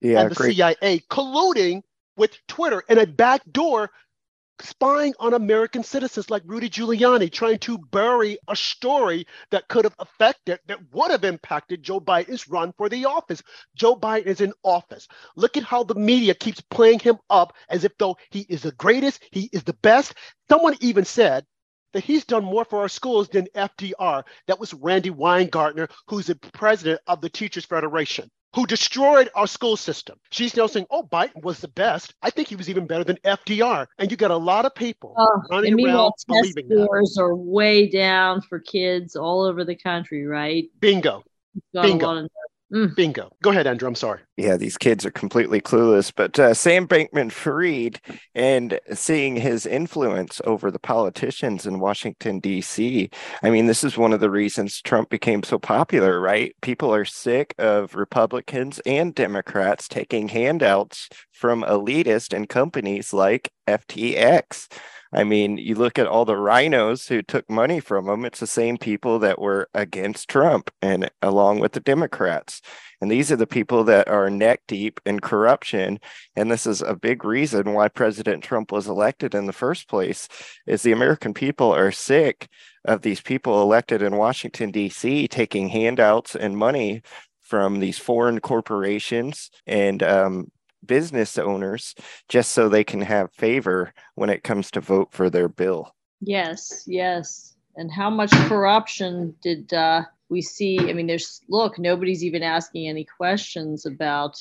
[0.00, 0.56] yeah, and the great.
[0.56, 1.82] CIA colluding
[2.16, 3.90] with Twitter in a back door
[4.60, 9.96] spying on American citizens like Rudy Giuliani, trying to bury a story that could have
[9.98, 13.42] affected, that would have impacted Joe Biden's run for the office.
[13.74, 15.08] Joe Biden is in office.
[15.36, 18.72] Look at how the media keeps playing him up as if though he is the
[18.72, 20.14] greatest, he is the best.
[20.48, 21.44] Someone even said
[21.92, 24.24] that he's done more for our schools than FDR.
[24.46, 29.76] That was Randi Weingarten, who's the president of the Teachers Federation who destroyed our school
[29.76, 30.18] system.
[30.30, 32.14] She's now saying, oh, Biden was the best.
[32.22, 33.86] I think he was even better than FDR.
[33.98, 37.22] And you got a lot of people oh, running around believing test scores that.
[37.22, 40.68] are way down for kids all over the country, right?
[40.80, 41.24] Bingo.
[41.72, 42.28] Bingo.
[42.72, 42.96] Mm.
[42.96, 43.30] Bingo.
[43.42, 43.86] Go ahead, Andrew.
[43.86, 44.20] I'm sorry.
[44.36, 46.12] Yeah, these kids are completely clueless.
[46.14, 48.00] But uh, Sam Bankman Fried
[48.34, 53.10] and seeing his influence over the politicians in Washington, D.C.,
[53.42, 56.54] I mean, this is one of the reasons Trump became so popular, right?
[56.62, 64.68] People are sick of Republicans and Democrats taking handouts from elitists and companies like FTX.
[65.14, 68.48] I mean, you look at all the RINOs who took money from him, it's the
[68.48, 72.60] same people that were against Trump and along with the Democrats.
[73.00, 76.00] And these are the people that are neck deep in corruption.
[76.34, 80.28] And this is a big reason why President Trump was elected in the first place
[80.66, 82.48] is the American people are sick
[82.84, 87.02] of these people elected in Washington, D.C., taking handouts and money
[87.40, 90.50] from these foreign corporations and um,
[90.86, 91.94] business owners
[92.28, 95.94] just so they can have favor when it comes to vote for their bill.
[96.20, 97.54] Yes, yes.
[97.76, 100.78] And how much corruption did uh, we see?
[100.78, 104.36] I mean, there's look, nobody's even asking any questions about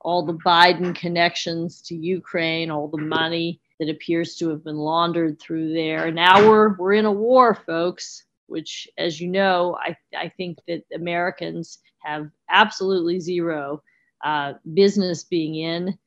[0.00, 5.40] all the Biden connections to Ukraine, all the money that appears to have been laundered
[5.40, 6.10] through there.
[6.10, 8.22] Now we're we're in a war, folks.
[8.48, 13.82] Which, as you know, I I think that Americans have absolutely zero
[14.24, 15.98] uh, business being in.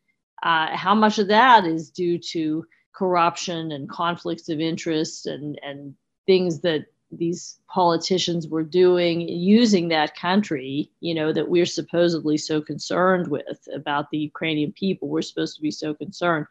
[0.41, 5.95] Uh, how much of that is due to corruption and conflicts of interest and, and
[6.25, 12.61] things that these politicians were doing using that country, you know, that we're supposedly so
[12.61, 15.07] concerned with about the Ukrainian people.
[15.07, 16.45] We're supposed to be so concerned.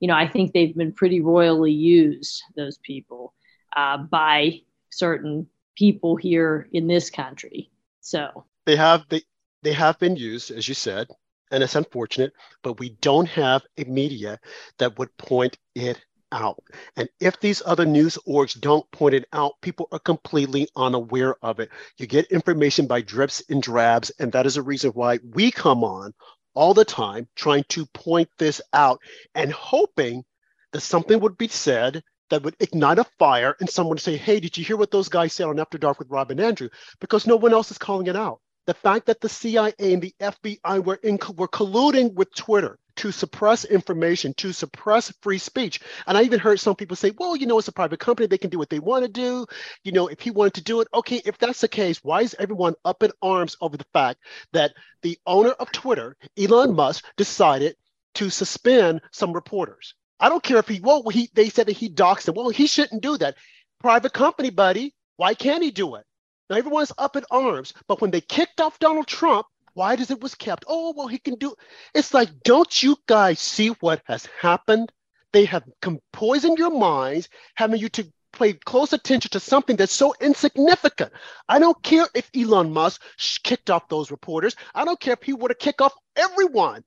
[0.00, 3.34] You know, I think they've been pretty royally used, those people,
[3.76, 7.70] uh, by certain people here in this country.
[8.00, 9.22] So they have they
[9.62, 11.08] they have been used, as you said,
[11.50, 14.38] and it's unfortunate, but we don't have a media
[14.78, 16.62] that would point it out.
[16.96, 21.60] And if these other news orgs don't point it out, people are completely unaware of
[21.60, 21.70] it.
[21.96, 25.84] You get information by drips and drabs, and that is a reason why we come
[25.84, 26.12] on
[26.54, 29.00] all the time trying to point this out
[29.34, 30.24] and hoping
[30.72, 34.56] that something would be said that would ignite a fire and someone say, Hey, did
[34.58, 36.68] you hear what those guys said on After Dark with Rob and Andrew?
[37.00, 40.14] Because no one else is calling it out the fact that the CIA and the
[40.20, 45.80] FBI were, in, were colluding with Twitter to suppress information, to suppress free speech.
[46.06, 48.26] And I even heard some people say, well, you know, it's a private company.
[48.26, 49.46] They can do what they want to do.
[49.84, 52.36] You know, if he wanted to do it, okay, if that's the case, why is
[52.38, 54.20] everyone up in arms over the fact
[54.52, 57.74] that the owner of Twitter, Elon Musk, decided
[58.16, 59.94] to suspend some reporters?
[60.20, 62.34] I don't care if he, well, he, they said that he doxed them.
[62.34, 63.36] Well, he shouldn't do that.
[63.80, 64.94] Private company, buddy.
[65.16, 66.04] Why can't he do it?
[66.48, 70.20] Now everyone's up in arms, but when they kicked off Donald Trump, why does it
[70.20, 70.64] was kept?
[70.66, 71.54] Oh, well, he can do.
[71.94, 74.90] It's like, don't you guys see what has happened?
[75.32, 75.64] They have
[76.12, 81.12] poisoned your minds, having you to pay close attention to something that's so insignificant.
[81.48, 83.02] I don't care if Elon Musk
[83.42, 84.56] kicked off those reporters.
[84.74, 86.82] I don't care if he were to kick off everyone.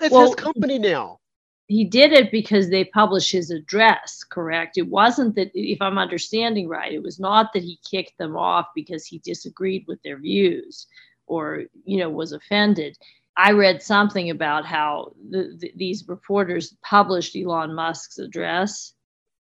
[0.00, 1.20] It's well, his company now.
[1.66, 4.76] He did it because they published his address, correct?
[4.76, 8.66] It wasn't that, if I'm understanding right, it was not that he kicked them off
[8.74, 10.86] because he disagreed with their views
[11.26, 12.98] or, you know, was offended.
[13.36, 18.92] I read something about how the, the, these reporters published Elon Musk's address.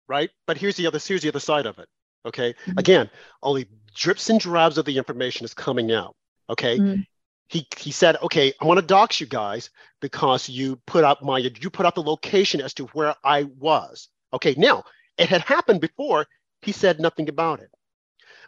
[0.08, 1.88] Right, but here's the other here's the other side of it.
[2.24, 2.78] Okay, mm-hmm.
[2.78, 3.10] again,
[3.42, 6.14] only drips and drabs of the information is coming out.
[6.48, 7.02] Okay, mm-hmm.
[7.52, 11.38] He he said, okay, I want to dox you guys because you put up my
[11.38, 14.08] you put up the location as to where I was.
[14.32, 14.84] Okay, now
[15.18, 16.26] it had happened before.
[16.62, 17.70] He said nothing about it,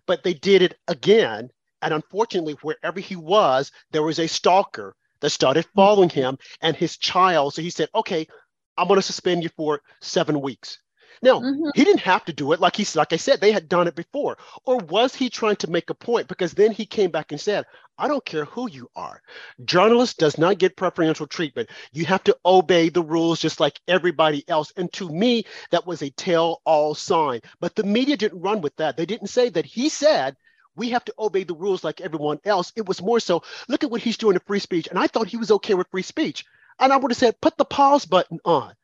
[0.06, 1.50] but they did it again,
[1.82, 6.96] and unfortunately, wherever he was, there was a stalker that started following him and his
[6.96, 7.54] child.
[7.54, 8.26] So he said, okay,
[8.76, 10.78] I'm going to suspend you for seven weeks.
[11.22, 11.68] Now, mm-hmm.
[11.74, 13.94] he didn't have to do it like he's like I said, they had done it
[13.94, 14.38] before.
[14.64, 16.28] Or was he trying to make a point?
[16.28, 17.64] Because then he came back and said,
[17.96, 19.22] I don't care who you are.
[19.64, 21.70] Journalist does not get preferential treatment.
[21.92, 24.72] You have to obey the rules just like everybody else.
[24.76, 27.40] And to me, that was a tell-all sign.
[27.60, 28.96] But the media didn't run with that.
[28.96, 30.36] They didn't say that he said
[30.76, 32.72] we have to obey the rules like everyone else.
[32.74, 34.88] It was more so, look at what he's doing to free speech.
[34.88, 36.44] And I thought he was okay with free speech.
[36.80, 38.74] And I would have said, put the pause button on.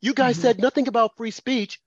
[0.00, 0.42] You guys mm-hmm.
[0.42, 1.80] said nothing about free speech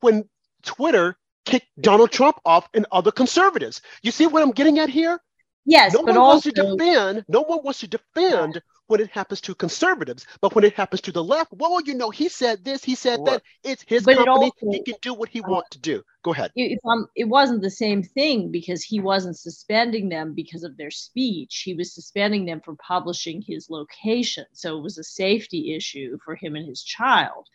[0.00, 0.28] when
[0.62, 3.80] Twitter kicked Donald Trump off and other conservatives.
[4.02, 5.20] You see what I'm getting at here?
[5.64, 6.30] Yes, no but one also...
[6.30, 7.24] wants to defend.
[7.28, 11.12] No one wants to defend when it happens to conservatives, but when it happens to
[11.12, 13.42] the left, well, you know, he said this, he said that.
[13.62, 14.46] It's his but company.
[14.46, 16.02] It also, he can do what he uh, wants to do.
[16.22, 16.50] Go ahead.
[16.56, 20.90] If, um, it wasn't the same thing because he wasn't suspending them because of their
[20.90, 21.62] speech.
[21.64, 24.46] He was suspending them for publishing his location.
[24.52, 27.46] So it was a safety issue for him and his child.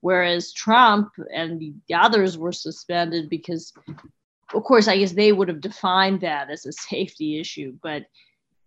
[0.00, 3.72] Whereas Trump and the others were suspended because,
[4.52, 8.04] of course, I guess they would have defined that as a safety issue, but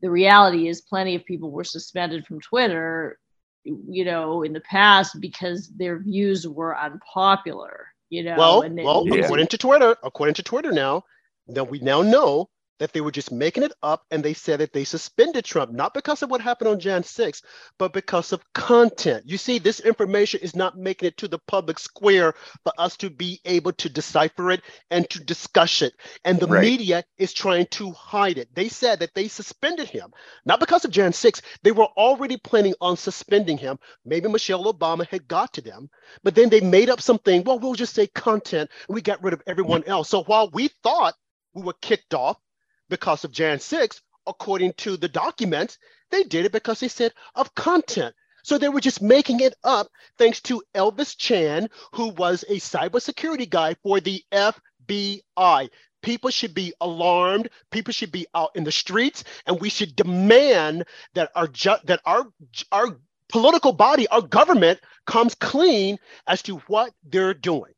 [0.01, 3.19] the reality is plenty of people were suspended from Twitter,
[3.63, 8.35] you know, in the past because their views were unpopular, you know.
[8.37, 9.23] Well, they, well, yeah.
[9.23, 11.03] according to Twitter, according to Twitter now,
[11.47, 12.49] that we now know
[12.79, 15.93] that they were just making it up and they said that they suspended Trump, not
[15.93, 17.41] because of what happened on Jan 6,
[17.77, 19.23] but because of content.
[19.25, 23.09] You see, this information is not making it to the public square for us to
[23.09, 24.61] be able to decipher it
[24.91, 25.93] and to discuss it.
[26.25, 26.61] And the right.
[26.61, 28.53] media is trying to hide it.
[28.53, 30.11] They said that they suspended him,
[30.45, 31.41] not because of Jan 6.
[31.63, 33.79] They were already planning on suspending him.
[34.05, 35.89] Maybe Michelle Obama had got to them,
[36.23, 37.43] but then they made up something.
[37.43, 38.69] Well, we'll just say content.
[38.87, 40.09] And we got rid of everyone else.
[40.09, 41.15] So while we thought
[41.53, 42.37] we were kicked off,
[42.89, 45.79] because of Jan 6, according to the documents,
[46.11, 48.15] they did it because they said of content.
[48.43, 53.49] So they were just making it up thanks to Elvis Chan, who was a cybersecurity
[53.49, 55.69] guy for the FBI.
[56.03, 57.49] People should be alarmed.
[57.71, 62.01] People should be out in the streets, and we should demand that our ju- that
[62.05, 62.27] our
[62.71, 67.73] our political body, our government, comes clean as to what they're doing.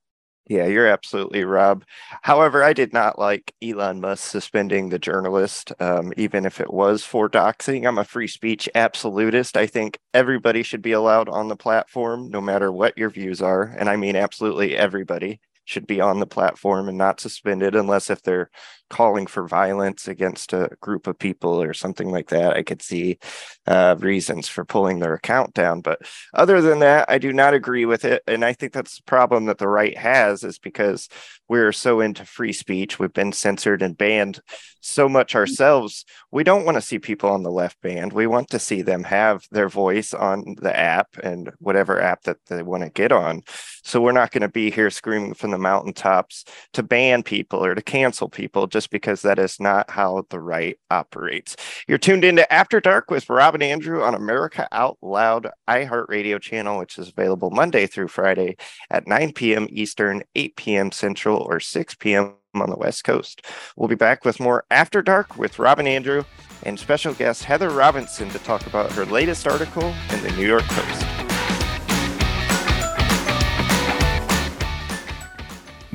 [0.50, 1.84] Yeah, you're absolutely Rob.
[2.22, 7.04] However, I did not like Elon Musk suspending the journalist, um, even if it was
[7.04, 7.86] for doxing.
[7.86, 9.58] I'm a free speech absolutist.
[9.58, 13.64] I think everybody should be allowed on the platform, no matter what your views are.
[13.78, 18.22] And I mean, absolutely everybody should be on the platform and not suspended unless if
[18.22, 18.49] they're
[18.89, 22.55] calling for violence against a group of people or something like that.
[22.55, 23.20] I could see
[23.65, 25.82] uh, reasons for pulling their account down.
[25.82, 25.99] But
[26.34, 28.24] other than that, I do not agree with it.
[28.28, 31.09] And I think that's the problem that the right has is because
[31.49, 32.97] we're so into free speech.
[32.97, 34.39] We've been censored and banned
[34.80, 36.05] so much ourselves.
[36.32, 38.13] We don't want to see people on the left banned.
[38.13, 42.38] We want to see them have their voice on the app and whatever app that
[42.47, 43.43] they want to get on.
[43.84, 47.76] So we're not going to be here screaming from the mountaintops to ban people or
[47.76, 51.55] to cancel people just because that is not how the right operates.
[51.88, 56.80] You're tuned into After Dark with Rob and Andrew on America Out Loud iHeartRadio channel,
[56.80, 58.58] which is available Monday through Friday
[58.89, 59.68] at 9 p.m.
[59.70, 60.91] Eastern, 8 p.m.
[60.91, 62.36] Central, or 6 p.m.
[62.55, 63.45] on the West Coast.
[63.76, 66.24] We'll be back with more After Dark with Rob and Andrew
[66.64, 70.64] and special guest Heather Robinson to talk about her latest article in the New York
[70.64, 71.16] Post.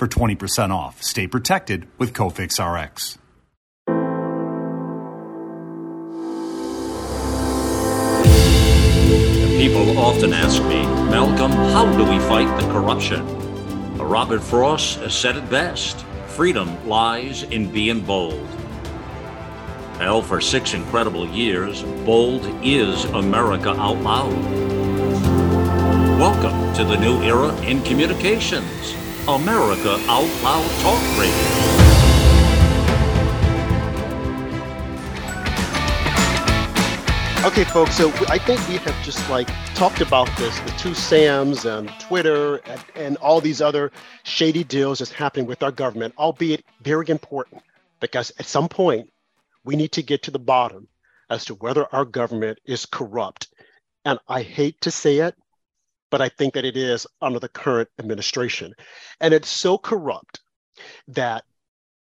[0.00, 1.02] for 20% off.
[1.02, 3.18] Stay protected with Cofix RX.
[9.58, 13.22] People often ask me, Malcolm, how do we fight the corruption?
[13.98, 18.48] Robert Frost has said it best freedom lies in being bold.
[19.98, 24.32] Hell, for six incredible years, Bold is America Out Loud.
[26.18, 28.96] Welcome to the new era in communications
[29.28, 31.80] America Out Loud Talk Radio.
[37.46, 41.66] Okay, folks, so I think we have just like talked about this the two SAMs
[41.66, 43.92] and Twitter and, and all these other
[44.22, 47.62] shady deals that's happening with our government, albeit very important,
[48.00, 49.10] because at some point
[49.64, 50.88] we need to get to the bottom
[51.28, 53.48] as to whether our government is corrupt.
[54.04, 55.34] And I hate to say it,
[56.10, 58.74] but I think that it is under the current administration.
[59.20, 60.40] And it's so corrupt
[61.08, 61.44] that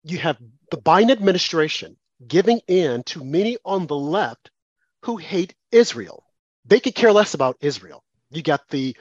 [0.04, 0.38] you have
[0.72, 1.98] the Biden administration
[2.28, 4.52] giving in to many on the left
[5.04, 6.24] who hate Israel.
[6.66, 8.04] They could care less about Israel.
[8.30, 8.96] You got the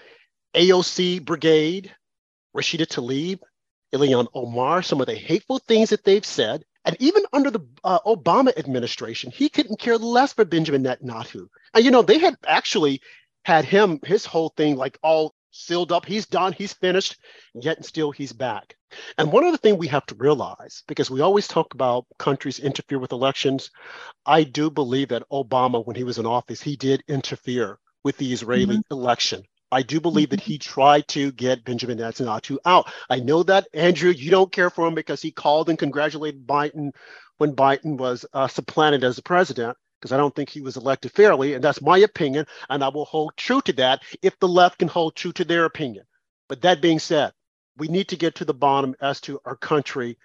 [0.54, 1.94] AOC brigade,
[2.56, 3.40] Rashida Tlaib,
[3.92, 6.64] Ilhan Omar, some of the hateful things that they've said.
[6.84, 11.46] And even under the uh, Obama administration, he couldn't care less for Benjamin Netanyahu.
[11.74, 13.02] And, you know, they had actually
[13.44, 16.06] had him, his whole thing, like all sealed up.
[16.06, 17.16] He's done, he's finished,
[17.54, 18.76] yet and still he's back.
[19.18, 22.98] And one other thing we have to realize, because we always talk about countries interfere
[22.98, 23.70] with elections,
[24.26, 28.32] I do believe that Obama, when he was in office, he did interfere with the
[28.32, 28.94] Israeli mm-hmm.
[28.94, 29.42] election.
[29.72, 30.36] I do believe mm-hmm.
[30.36, 32.90] that he tried to get Benjamin Netanyahu out.
[33.08, 36.90] I know that, Andrew, you don't care for him because he called and congratulated Biden
[37.38, 41.12] when Biden was uh, supplanted as the president because I don't think he was elected
[41.12, 41.54] fairly.
[41.54, 42.46] And that's my opinion.
[42.70, 45.66] And I will hold true to that if the left can hold true to their
[45.66, 46.04] opinion.
[46.48, 47.32] But that being said,
[47.76, 50.18] we need to get to the bottom as to our country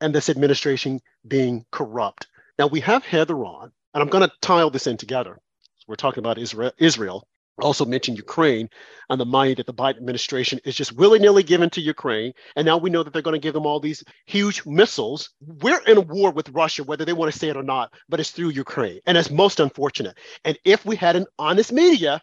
[0.00, 2.26] and this administration being corrupt.
[2.58, 5.38] Now, we have Heather on, and I'm going to tie this in together.
[5.86, 7.28] We're talking about Israel.
[7.60, 8.68] Also mentioned Ukraine
[9.10, 12.32] and the money that the Biden administration is just willy nilly given to Ukraine.
[12.56, 15.30] And now we know that they're going to give them all these huge missiles.
[15.40, 18.20] We're in a war with Russia, whether they want to say it or not, but
[18.20, 19.00] it's through Ukraine.
[19.06, 20.16] And it's most unfortunate.
[20.44, 22.22] And if we had an honest media,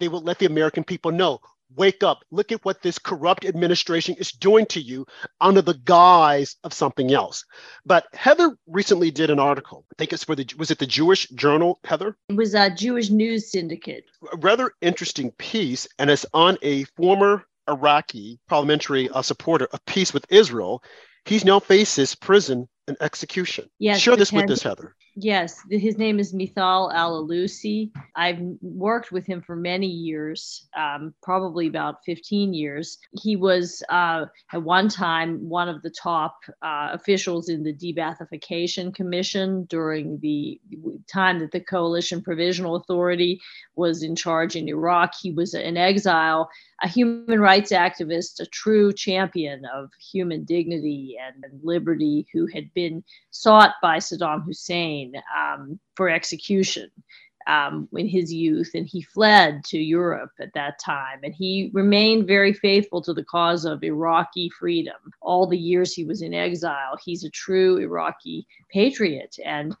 [0.00, 1.40] they would let the American people know
[1.74, 5.06] wake up look at what this corrupt administration is doing to you
[5.40, 7.44] under the guise of something else.
[7.84, 11.28] But heather recently did an article i think it's for the was it the jewish
[11.30, 12.16] journal heather?
[12.28, 14.04] It was a jewish news syndicate.
[14.32, 20.14] A rather interesting piece and it's on a former iraqi parliamentary uh, supporter of peace
[20.14, 20.82] with israel.
[21.24, 23.68] He's now faces prison and execution.
[23.78, 27.90] Yes share this with us heather Yes, his name is Mithal Al-Alusi.
[28.16, 32.98] I've worked with him for many years, um, probably about 15 years.
[33.22, 38.94] He was uh, at one time one of the top uh, officials in the De-Baathification
[38.94, 40.60] Commission during the
[41.10, 43.40] time that the Coalition Provisional Authority
[43.74, 45.14] was in charge in Iraq.
[45.18, 46.50] He was an exile,
[46.82, 53.02] a human rights activist, a true champion of human dignity and liberty who had been
[53.30, 55.05] sought by Saddam Hussein
[55.36, 56.90] um, for execution
[57.46, 61.20] um, in his youth, and he fled to Europe at that time.
[61.22, 64.96] And he remained very faithful to the cause of Iraqi freedom.
[65.20, 69.36] All the years he was in exile, he's a true Iraqi patriot.
[69.44, 69.76] And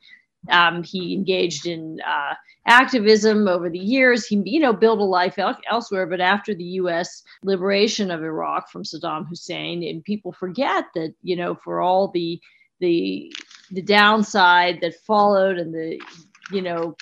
[0.50, 2.34] um, he engaged in uh,
[2.66, 4.26] activism over the years.
[4.26, 6.06] He, you know, built a life el- elsewhere.
[6.06, 7.24] But after the U.S.
[7.42, 12.40] liberation of Iraq from Saddam Hussein, and people forget that, you know, for all the
[12.78, 13.32] the
[13.70, 16.00] the downside that followed and the
[16.52, 16.96] you know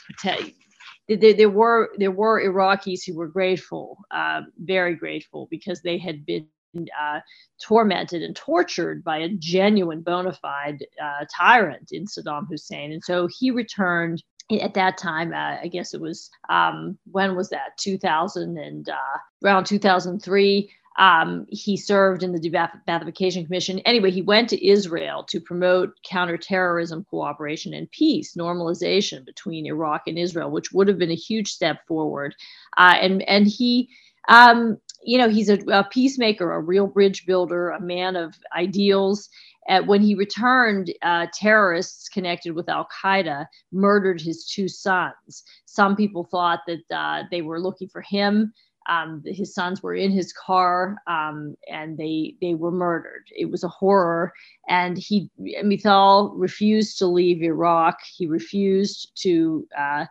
[1.08, 6.24] there, there were there were Iraqis who were grateful, uh, very grateful, because they had
[6.24, 6.46] been
[6.76, 7.20] uh,
[7.62, 12.92] tormented and tortured by a genuine bona fide uh, tyrant in Saddam Hussein.
[12.92, 14.22] And so he returned
[14.60, 15.32] at that time.
[15.32, 17.76] Uh, I guess it was, um, when was that?
[17.78, 20.70] 2000 and uh, around 2003.
[20.96, 23.80] Um, he served in the De-Baathification Commission.
[23.80, 30.18] Anyway, he went to Israel to promote counterterrorism cooperation and peace, normalization between Iraq and
[30.18, 32.34] Israel, which would have been a huge step forward.
[32.76, 33.88] Uh, and and he,
[34.28, 39.28] um, you know, he's a, a, peacemaker, a real bridge builder, a man of ideals.
[39.68, 45.42] Uh, when he returned, uh, terrorists connected with Al Qaeda murdered his two sons.
[45.64, 48.52] Some people thought that uh, they were looking for him.
[48.86, 53.24] Um, his sons were in his car um, and they they were murdered.
[53.34, 54.32] It was a horror.
[54.68, 57.98] And he Mithal refused to leave Iraq.
[58.16, 60.06] He refused to uh,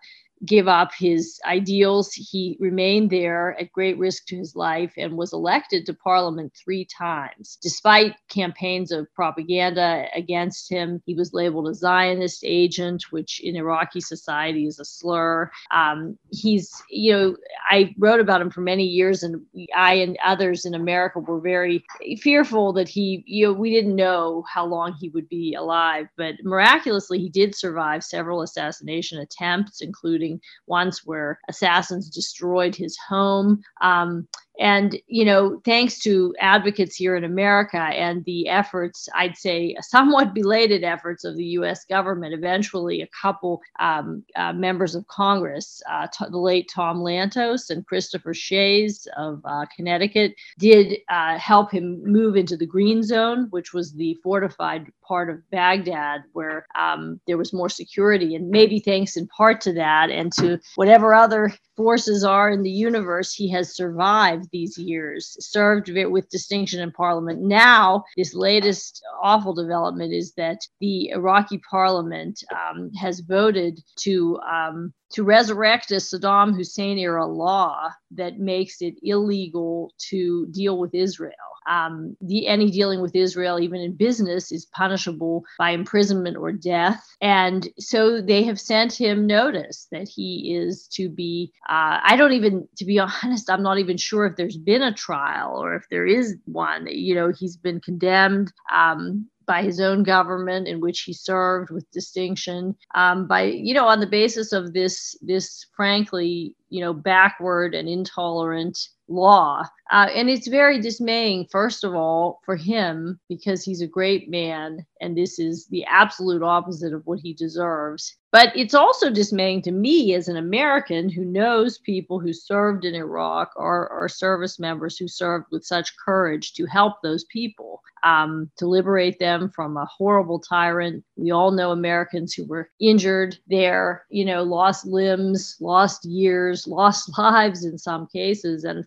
[0.45, 2.13] give up his ideals.
[2.13, 6.85] He remained there at great risk to his life and was elected to parliament three
[6.85, 7.57] times.
[7.61, 14.01] Despite campaigns of propaganda against him, he was labeled a Zionist agent, which in Iraqi
[14.01, 15.49] society is a slur.
[15.71, 17.37] Um, he's, you know,
[17.69, 19.41] I wrote about him for many years, and
[19.75, 21.83] I and others in America were very
[22.21, 26.35] fearful that he, you know, we didn't know how long he would be alive, but
[26.43, 30.32] miraculously, he did survive several assassination attempts, including
[30.67, 33.61] ones where assassins destroyed his home.
[33.81, 34.27] Um,
[34.59, 40.33] and, you know, thanks to advocates here in America and the efforts, I'd say somewhat
[40.33, 46.07] belated efforts of the US government, eventually a couple um, uh, members of Congress, uh,
[46.07, 52.01] t- the late Tom Lantos and Christopher Shays of uh, Connecticut, did uh, help him
[52.03, 57.37] move into the green zone, which was the fortified part of Baghdad where um, there
[57.37, 58.35] was more security.
[58.35, 62.69] And maybe thanks in part to that and to whatever other forces are in the
[62.69, 67.41] universe, he has survived these years, served with distinction in parliament.
[67.41, 74.93] Now, this latest awful development is that the Iraqi parliament um, has voted to um,
[75.13, 81.33] to resurrect a Saddam Hussein era law that makes it illegal to deal with Israel.
[81.69, 87.03] Um, the, any dealing with Israel, even in business, is punishable by imprisonment or death.
[87.21, 91.51] And so they have sent him notice that he is to be.
[91.69, 94.93] Uh, I don't even, to be honest, I'm not even sure if there's been a
[94.93, 96.87] trial or if there is one.
[96.89, 98.51] You know, he's been condemned.
[98.73, 102.75] Um, by his own government in which he served with distinction.
[102.95, 107.87] Um, by you know on the basis of this this frankly you know backward and
[107.87, 108.77] intolerant
[109.13, 109.63] law.
[109.91, 114.85] Uh, and it's very dismaying, first of all, for him, because he's a great man,
[115.01, 118.15] and this is the absolute opposite of what he deserves.
[118.33, 122.95] But it's also dismaying to me as an American who knows people who served in
[122.95, 128.49] Iraq or, or service members who served with such courage to help those people, um,
[128.57, 131.03] to liberate them from a horrible tyrant.
[131.15, 137.15] We all know Americans who were injured there, you know, lost limbs, lost years, lost
[137.19, 138.63] lives in some cases.
[138.63, 138.83] And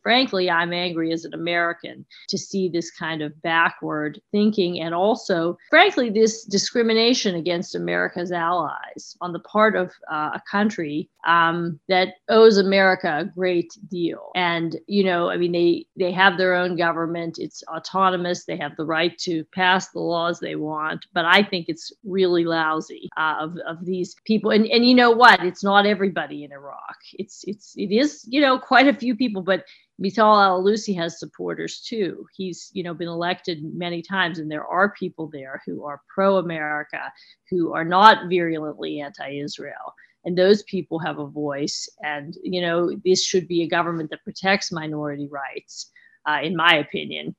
[0.51, 6.11] I'm angry as an American to see this kind of backward thinking and also, frankly,
[6.11, 12.57] this discrimination against America's allies on the part of uh, a country um, that owes
[12.57, 14.31] America a great deal.
[14.35, 17.39] And you know, I mean, they they have their own government.
[17.39, 18.45] It's autonomous.
[18.45, 21.07] They have the right to pass the laws they want.
[21.13, 24.51] But I think it's really lousy uh, of of these people.
[24.51, 25.45] And and you know what?
[25.45, 26.97] It's not everybody in Iraq.
[27.15, 29.65] It's it's it is you know quite a few people, but
[29.99, 32.27] Mithal al-Alusi has supporters too.
[32.37, 37.11] He's, you know, been elected many times, and there are people there who are pro-America,
[37.51, 39.95] who are not virulently anti-Israel,
[40.25, 41.89] and those people have a voice.
[42.03, 45.91] And you know, this should be a government that protects minority rights,
[46.29, 47.35] uh, in my opinion.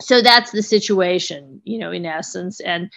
[0.00, 2.60] So that's the situation, you know, in essence.
[2.60, 2.90] And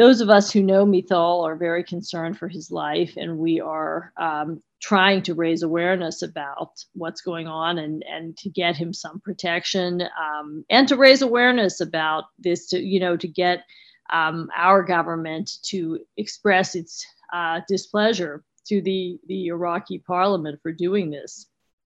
[0.00, 4.14] those of us who know Mithal are very concerned for his life, and we are
[4.16, 9.20] um, trying to raise awareness about what's going on and and to get him some
[9.20, 13.64] protection um, and to raise awareness about this to you know to get
[14.10, 21.10] um, our government to express its uh, displeasure to the the Iraqi parliament for doing
[21.10, 21.46] this.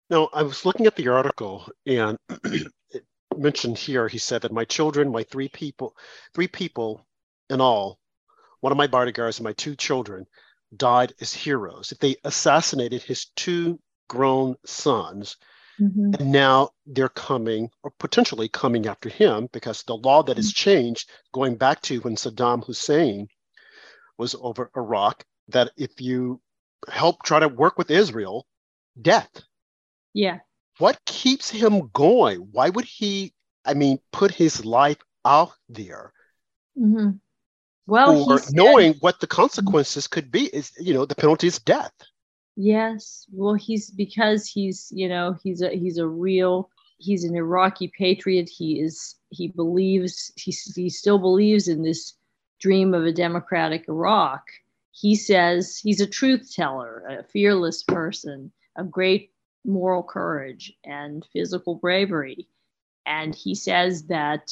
[0.09, 3.05] No, I was looking at the article and it
[3.37, 4.07] mentioned here.
[4.07, 5.95] He said that my children, my three people,
[6.33, 7.05] three people
[7.51, 7.98] in all,
[8.61, 10.25] one of my bodyguards and my two children
[10.75, 15.37] died as heroes, if they assassinated his two grown sons,
[15.79, 16.13] mm-hmm.
[16.19, 20.69] and now they're coming or potentially coming after him because the law that has mm-hmm.
[20.69, 23.27] changed, going back to when Saddam Hussein
[24.17, 26.41] was over Iraq, that if you
[26.87, 28.45] help try to work with Israel,
[29.01, 29.29] death.
[30.13, 30.39] Yeah.
[30.77, 32.49] What keeps him going?
[32.51, 33.33] Why would he,
[33.65, 36.13] I mean, put his life out there?
[36.77, 37.17] Mm-hmm.
[37.89, 41.93] Well, or knowing what the consequences could be is, you know, the penalty is death.
[42.55, 43.25] Yes.
[43.31, 46.69] Well, he's because he's, you know, he's a he's a real
[46.99, 48.49] he's an Iraqi patriot.
[48.49, 52.13] He is he believes he he still believes in this
[52.59, 54.43] dream of a democratic Iraq.
[54.91, 59.31] He says he's a truth teller, a fearless person, of great
[59.65, 62.47] moral courage and physical bravery.
[63.05, 64.51] And he says that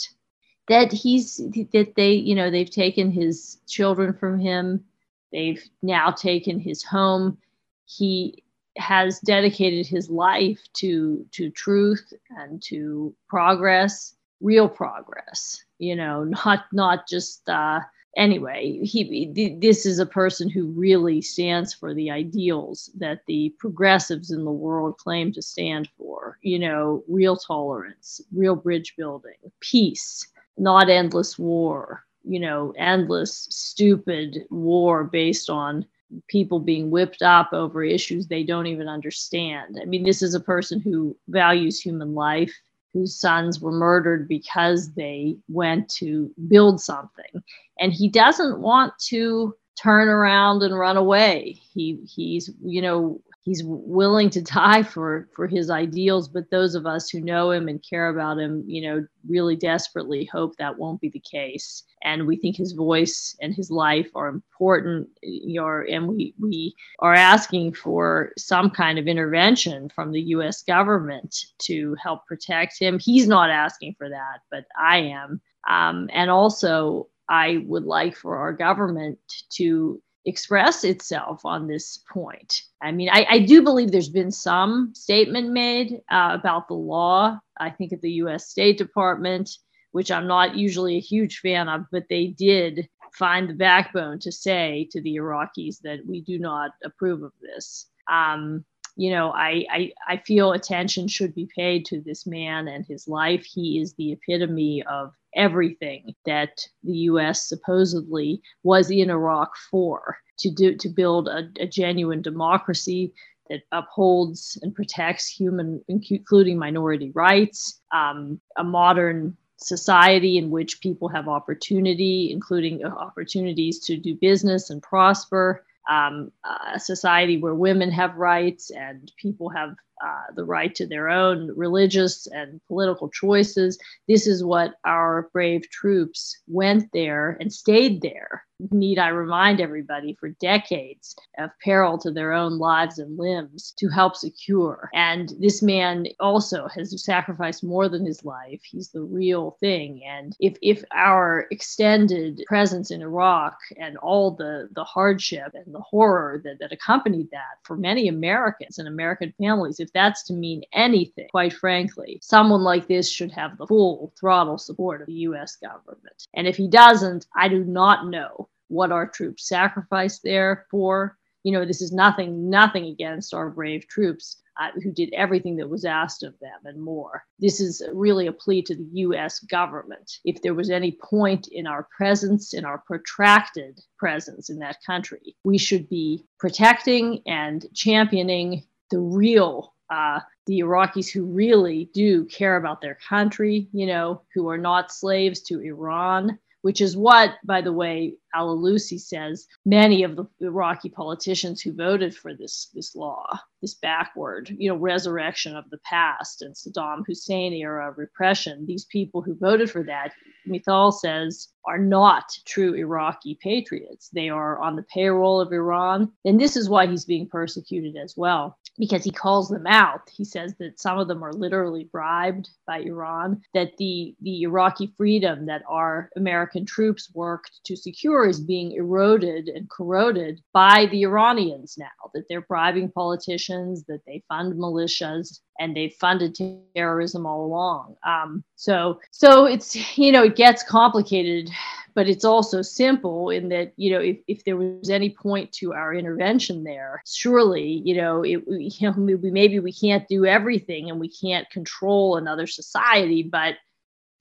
[0.67, 1.37] that he's
[1.71, 4.83] that they you know they've taken his children from him
[5.31, 7.37] they've now taken his home
[7.85, 8.43] he
[8.77, 16.65] has dedicated his life to to truth and to progress real progress you know not
[16.71, 17.79] not just uh
[18.17, 24.31] anyway, he this is a person who really stands for the ideals that the progressives
[24.31, 26.37] in the world claim to stand for.
[26.41, 30.27] You know, real tolerance, real bridge building, peace,
[30.57, 32.03] not endless war.
[32.23, 35.85] You know, endless stupid war based on
[36.27, 39.79] people being whipped up over issues they don't even understand.
[39.81, 42.53] I mean, this is a person who values human life
[42.93, 47.43] whose sons were murdered because they went to build something.
[47.79, 51.59] And he doesn't want to turn around and run away.
[51.73, 56.85] He he's you know he's willing to die for for his ideals but those of
[56.85, 61.01] us who know him and care about him you know really desperately hope that won't
[61.01, 61.83] be the case.
[62.03, 66.75] And we think his voice and his life are important you know, and we we
[66.99, 72.99] are asking for some kind of intervention from the US government to help protect him.
[72.99, 75.41] He's not asking for that but I am.
[75.69, 79.19] Um, and also I would like for our government
[79.51, 82.63] to express itself on this point.
[82.81, 87.39] I mean, I, I do believe there's been some statement made uh, about the law,
[87.59, 89.49] I think at the US State Department,
[89.93, 94.31] which I'm not usually a huge fan of, but they did find the backbone to
[94.31, 97.87] say to the Iraqis that we do not approve of this.
[98.11, 98.65] Um,
[98.97, 103.07] you know, I, I, I feel attention should be paid to this man and his
[103.07, 103.45] life.
[103.45, 107.47] He is the epitome of everything that the U.S.
[107.47, 113.13] supposedly was in Iraq for to do to build a, a genuine democracy
[113.49, 121.07] that upholds and protects human, including minority rights, um, a modern society in which people
[121.07, 126.31] have opportunity, including opportunities to do business and prosper, um,
[126.73, 131.51] a society where women have rights and people have uh, the right to their own
[131.55, 133.79] religious and political choices.
[134.07, 138.43] This is what our brave troops went there and stayed there.
[138.71, 143.87] Need I remind everybody for decades of peril to their own lives and limbs to
[143.87, 144.89] help secure.
[144.95, 148.61] And this man also has sacrificed more than his life.
[148.63, 150.01] He's the real thing.
[150.07, 155.81] And if, if our extended presence in Iraq and all the, the hardship and the
[155.81, 160.63] horror that, that accompanied that for many Americans and American families, if that's to mean
[160.73, 165.55] anything, quite frankly, someone like this should have the full throttle support of the US
[165.55, 166.27] government.
[166.35, 171.17] And if he doesn't, I do not know what our troops sacrificed there for.
[171.43, 174.41] You know, this is nothing, nothing against our brave troops.
[174.59, 177.23] Uh, who did everything that was asked of them and more.
[177.37, 180.17] This is really a plea to the US government.
[180.25, 185.35] If there was any point in our presence, in our protracted presence in that country,
[185.43, 192.57] we should be protecting and championing the real uh, the Iraqis who really do care
[192.57, 197.61] about their country, you know, who are not slaves to Iran, which is what, by
[197.61, 203.25] the way, Al-Alousi says many of the Iraqi politicians who voted for this this law,
[203.61, 209.21] this backward, you know, resurrection of the past and Saddam Hussein era repression, these people
[209.21, 210.11] who voted for that,
[210.45, 214.09] Mithal says, are not true Iraqi patriots.
[214.13, 216.11] They are on the payroll of Iran.
[216.23, 220.09] And this is why he's being persecuted as well, because he calls them out.
[220.15, 224.93] He says that some of them are literally bribed by Iran, that the, the Iraqi
[224.95, 231.03] freedom that our American troops worked to secure is being eroded and corroded by the
[231.03, 236.37] Iranians now, that they're bribing politicians, that they fund militias, and they've funded
[236.75, 237.95] terrorism all along.
[238.05, 241.49] Um, so, so it's you know it gets complicated,
[241.95, 245.73] but it's also simple in that you know if, if there was any point to
[245.73, 250.99] our intervention there, surely you know it you know maybe we can't do everything and
[250.99, 253.55] we can't control another society, but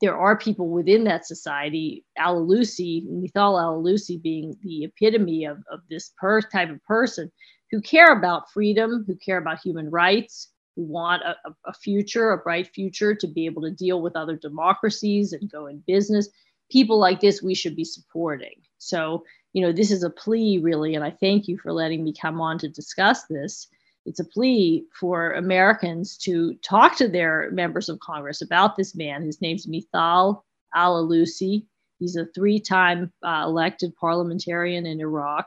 [0.01, 6.13] there are people within that society, Al-Alousi, Mithal Al-Alousi being the epitome of, of this
[6.19, 7.31] per- type of person
[7.71, 11.35] who care about freedom, who care about human rights, who want a,
[11.65, 15.67] a future, a bright future to be able to deal with other democracies and go
[15.67, 16.29] in business.
[16.71, 18.61] People like this we should be supporting.
[18.79, 22.13] So, you know, this is a plea really, and I thank you for letting me
[22.13, 23.69] come on to discuss this
[24.07, 29.23] it's a plea for Americans to talk to their members of Congress about this man.
[29.23, 30.45] His name's Mithal
[30.75, 31.67] Al-Alousi.
[31.99, 35.47] He's a three-time uh, elected parliamentarian in Iraq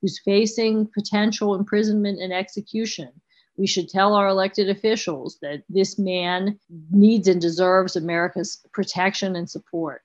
[0.00, 3.10] who's facing potential imprisonment and execution.
[3.58, 6.58] We should tell our elected officials that this man
[6.90, 10.02] needs and deserves America's protection and support.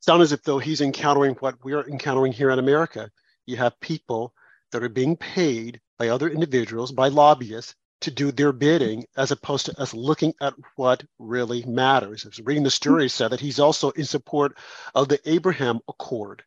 [0.00, 3.10] Sound as if though he's encountering what we're encountering here in America.
[3.46, 4.32] You have people
[4.70, 9.66] that are being paid by other individuals, by lobbyists, to do their bidding as opposed
[9.66, 12.26] to us looking at what really matters.
[12.26, 14.56] As reading the story said that he's also in support
[14.94, 16.42] of the Abraham Accord,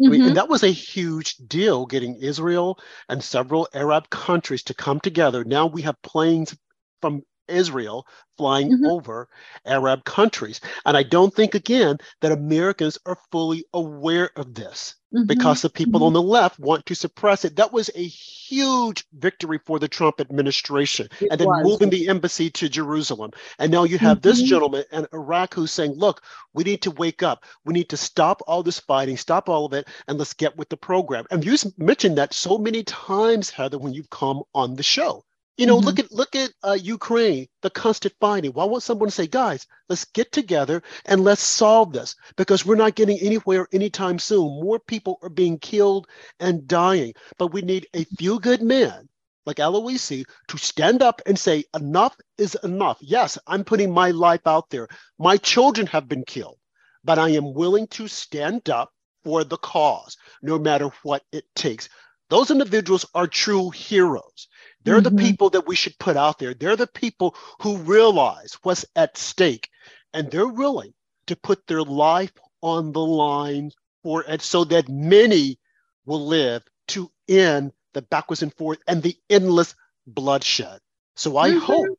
[0.00, 0.08] Mm-hmm.
[0.08, 0.34] I mean, and mm-hmm.
[0.36, 2.78] that was a huge deal getting Israel
[3.08, 5.44] and several Arab countries to come together.
[5.44, 6.56] Now we have planes
[7.02, 8.06] from Israel
[8.40, 8.86] flying mm-hmm.
[8.86, 9.28] over
[9.66, 10.62] Arab countries.
[10.86, 15.26] And I don't think, again, that Americans are fully aware of this mm-hmm.
[15.26, 16.06] because the people mm-hmm.
[16.06, 17.56] on the left want to suppress it.
[17.56, 21.08] That was a huge victory for the Trump administration.
[21.20, 21.64] It and then was.
[21.64, 23.32] moving the embassy to Jerusalem.
[23.58, 24.48] And now you have this mm-hmm.
[24.48, 26.22] gentleman in Iraq who's saying, look,
[26.54, 27.44] we need to wake up.
[27.66, 30.70] We need to stop all this fighting, stop all of it, and let's get with
[30.70, 31.26] the program.
[31.30, 35.24] And you mentioned that so many times, Heather, when you've come on the show.
[35.56, 35.86] You know, mm-hmm.
[35.86, 38.52] look at look at uh, Ukraine, the constant fighting.
[38.52, 42.16] Why won't someone say, guys, let's get together and let's solve this?
[42.36, 44.62] Because we're not getting anywhere anytime soon.
[44.62, 46.06] More people are being killed
[46.38, 47.14] and dying.
[47.38, 49.08] But we need a few good men
[49.46, 52.98] like Aloisi to stand up and say, enough is enough.
[53.00, 54.88] Yes, I'm putting my life out there.
[55.18, 56.58] My children have been killed,
[57.04, 58.92] but I am willing to stand up
[59.24, 61.88] for the cause, no matter what it takes.
[62.28, 64.48] Those individuals are true heroes.
[64.84, 65.16] They're mm-hmm.
[65.16, 66.54] the people that we should put out there.
[66.54, 69.68] They're the people who realize what's at stake
[70.12, 70.94] and they're willing
[71.26, 73.70] to put their life on the line
[74.02, 75.58] for it so that many
[76.06, 79.74] will live to end the backwards and forth and the endless
[80.06, 80.80] bloodshed.
[81.16, 81.58] So I mm-hmm.
[81.58, 81.98] hope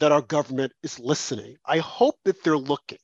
[0.00, 1.56] that our government is listening.
[1.64, 2.98] I hope that they're looking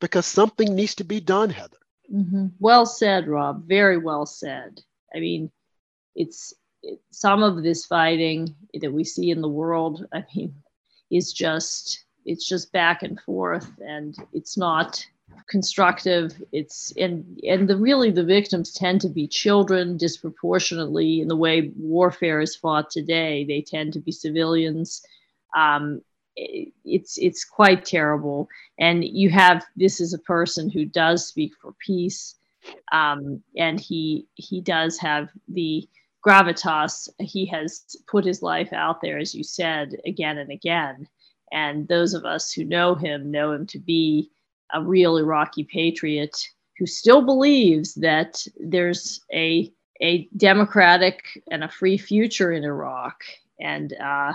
[0.00, 1.78] because something needs to be done, Heather.
[2.12, 2.46] Mm-hmm.
[2.58, 3.68] Well said, Rob.
[3.68, 4.80] Very well said.
[5.14, 5.50] I mean,
[6.14, 6.54] it's
[7.10, 10.54] some of this fighting that we see in the world, I mean,
[11.10, 15.04] is just it's just back and forth, and it's not
[15.48, 16.40] constructive.
[16.52, 21.72] It's and and the really the victims tend to be children disproportionately in the way
[21.76, 23.44] warfare is fought today.
[23.44, 25.02] They tend to be civilians.
[25.56, 26.02] Um,
[26.36, 28.48] it's it's quite terrible.
[28.78, 32.36] And you have this is a person who does speak for peace,
[32.92, 35.88] um, and he he does have the
[36.28, 41.08] gravitas, he has put his life out there, as you said, again and again.
[41.52, 44.30] And those of us who know him know him to be
[44.74, 46.36] a real Iraqi patriot
[46.78, 49.72] who still believes that there's a,
[50.02, 53.22] a democratic and a free future in Iraq.
[53.58, 54.34] And uh,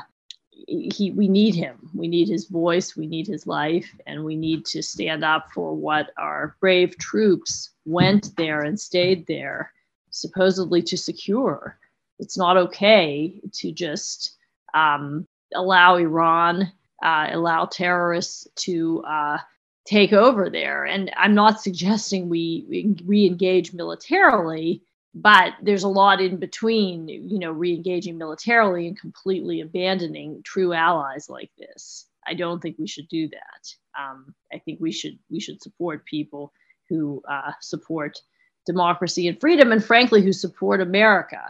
[0.49, 1.91] he, we need him.
[1.93, 2.97] We need his voice.
[2.97, 3.87] We need his life.
[4.07, 9.27] And we need to stand up for what our brave troops went there and stayed
[9.27, 9.71] there
[10.09, 11.77] supposedly to secure.
[12.23, 14.37] It's not okay to just
[14.73, 16.71] um, allow Iran,
[17.03, 19.37] uh, allow terrorists to uh,
[19.85, 20.85] take over there.
[20.85, 24.81] And I'm not suggesting we re engage militarily,
[25.13, 30.73] but there's a lot in between, you know, re engaging militarily and completely abandoning true
[30.73, 32.07] allies like this.
[32.25, 33.75] I don't think we should do that.
[34.01, 36.53] Um, I think we should we should support people
[36.89, 38.21] who uh, support
[38.65, 41.41] democracy and freedom, and frankly, who support America.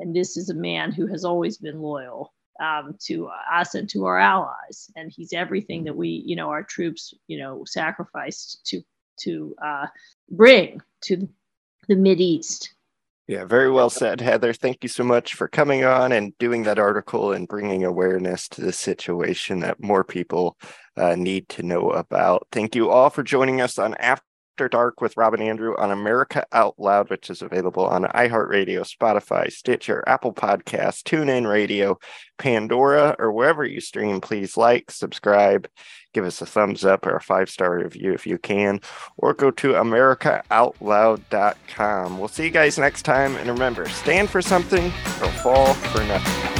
[0.00, 4.04] And this is a man who has always been loyal um, to us and to
[4.06, 8.82] our allies, and he's everything that we, you know, our troops, you know, sacrificed to
[9.20, 9.86] to uh,
[10.30, 11.28] bring to
[11.88, 12.74] the Mid East.
[13.26, 14.52] Yeah, very well said, Heather.
[14.52, 18.60] Thank you so much for coming on and doing that article and bringing awareness to
[18.60, 20.56] the situation that more people
[20.96, 22.48] uh, need to know about.
[22.50, 24.24] Thank you all for joining us on After.
[24.60, 28.82] After Dark with Rob and Andrew on America Out Loud, which is available on iHeartRadio,
[28.82, 31.98] Spotify, Stitcher, Apple Podcasts, TuneIn Radio,
[32.36, 34.20] Pandora, or wherever you stream.
[34.20, 35.66] Please like, subscribe,
[36.12, 38.82] give us a thumbs up or a five star review if you can,
[39.16, 42.18] or go to AmericaOutloud.com.
[42.18, 43.36] We'll see you guys next time.
[43.36, 44.92] And remember, stand for something
[45.22, 46.59] or fall for nothing.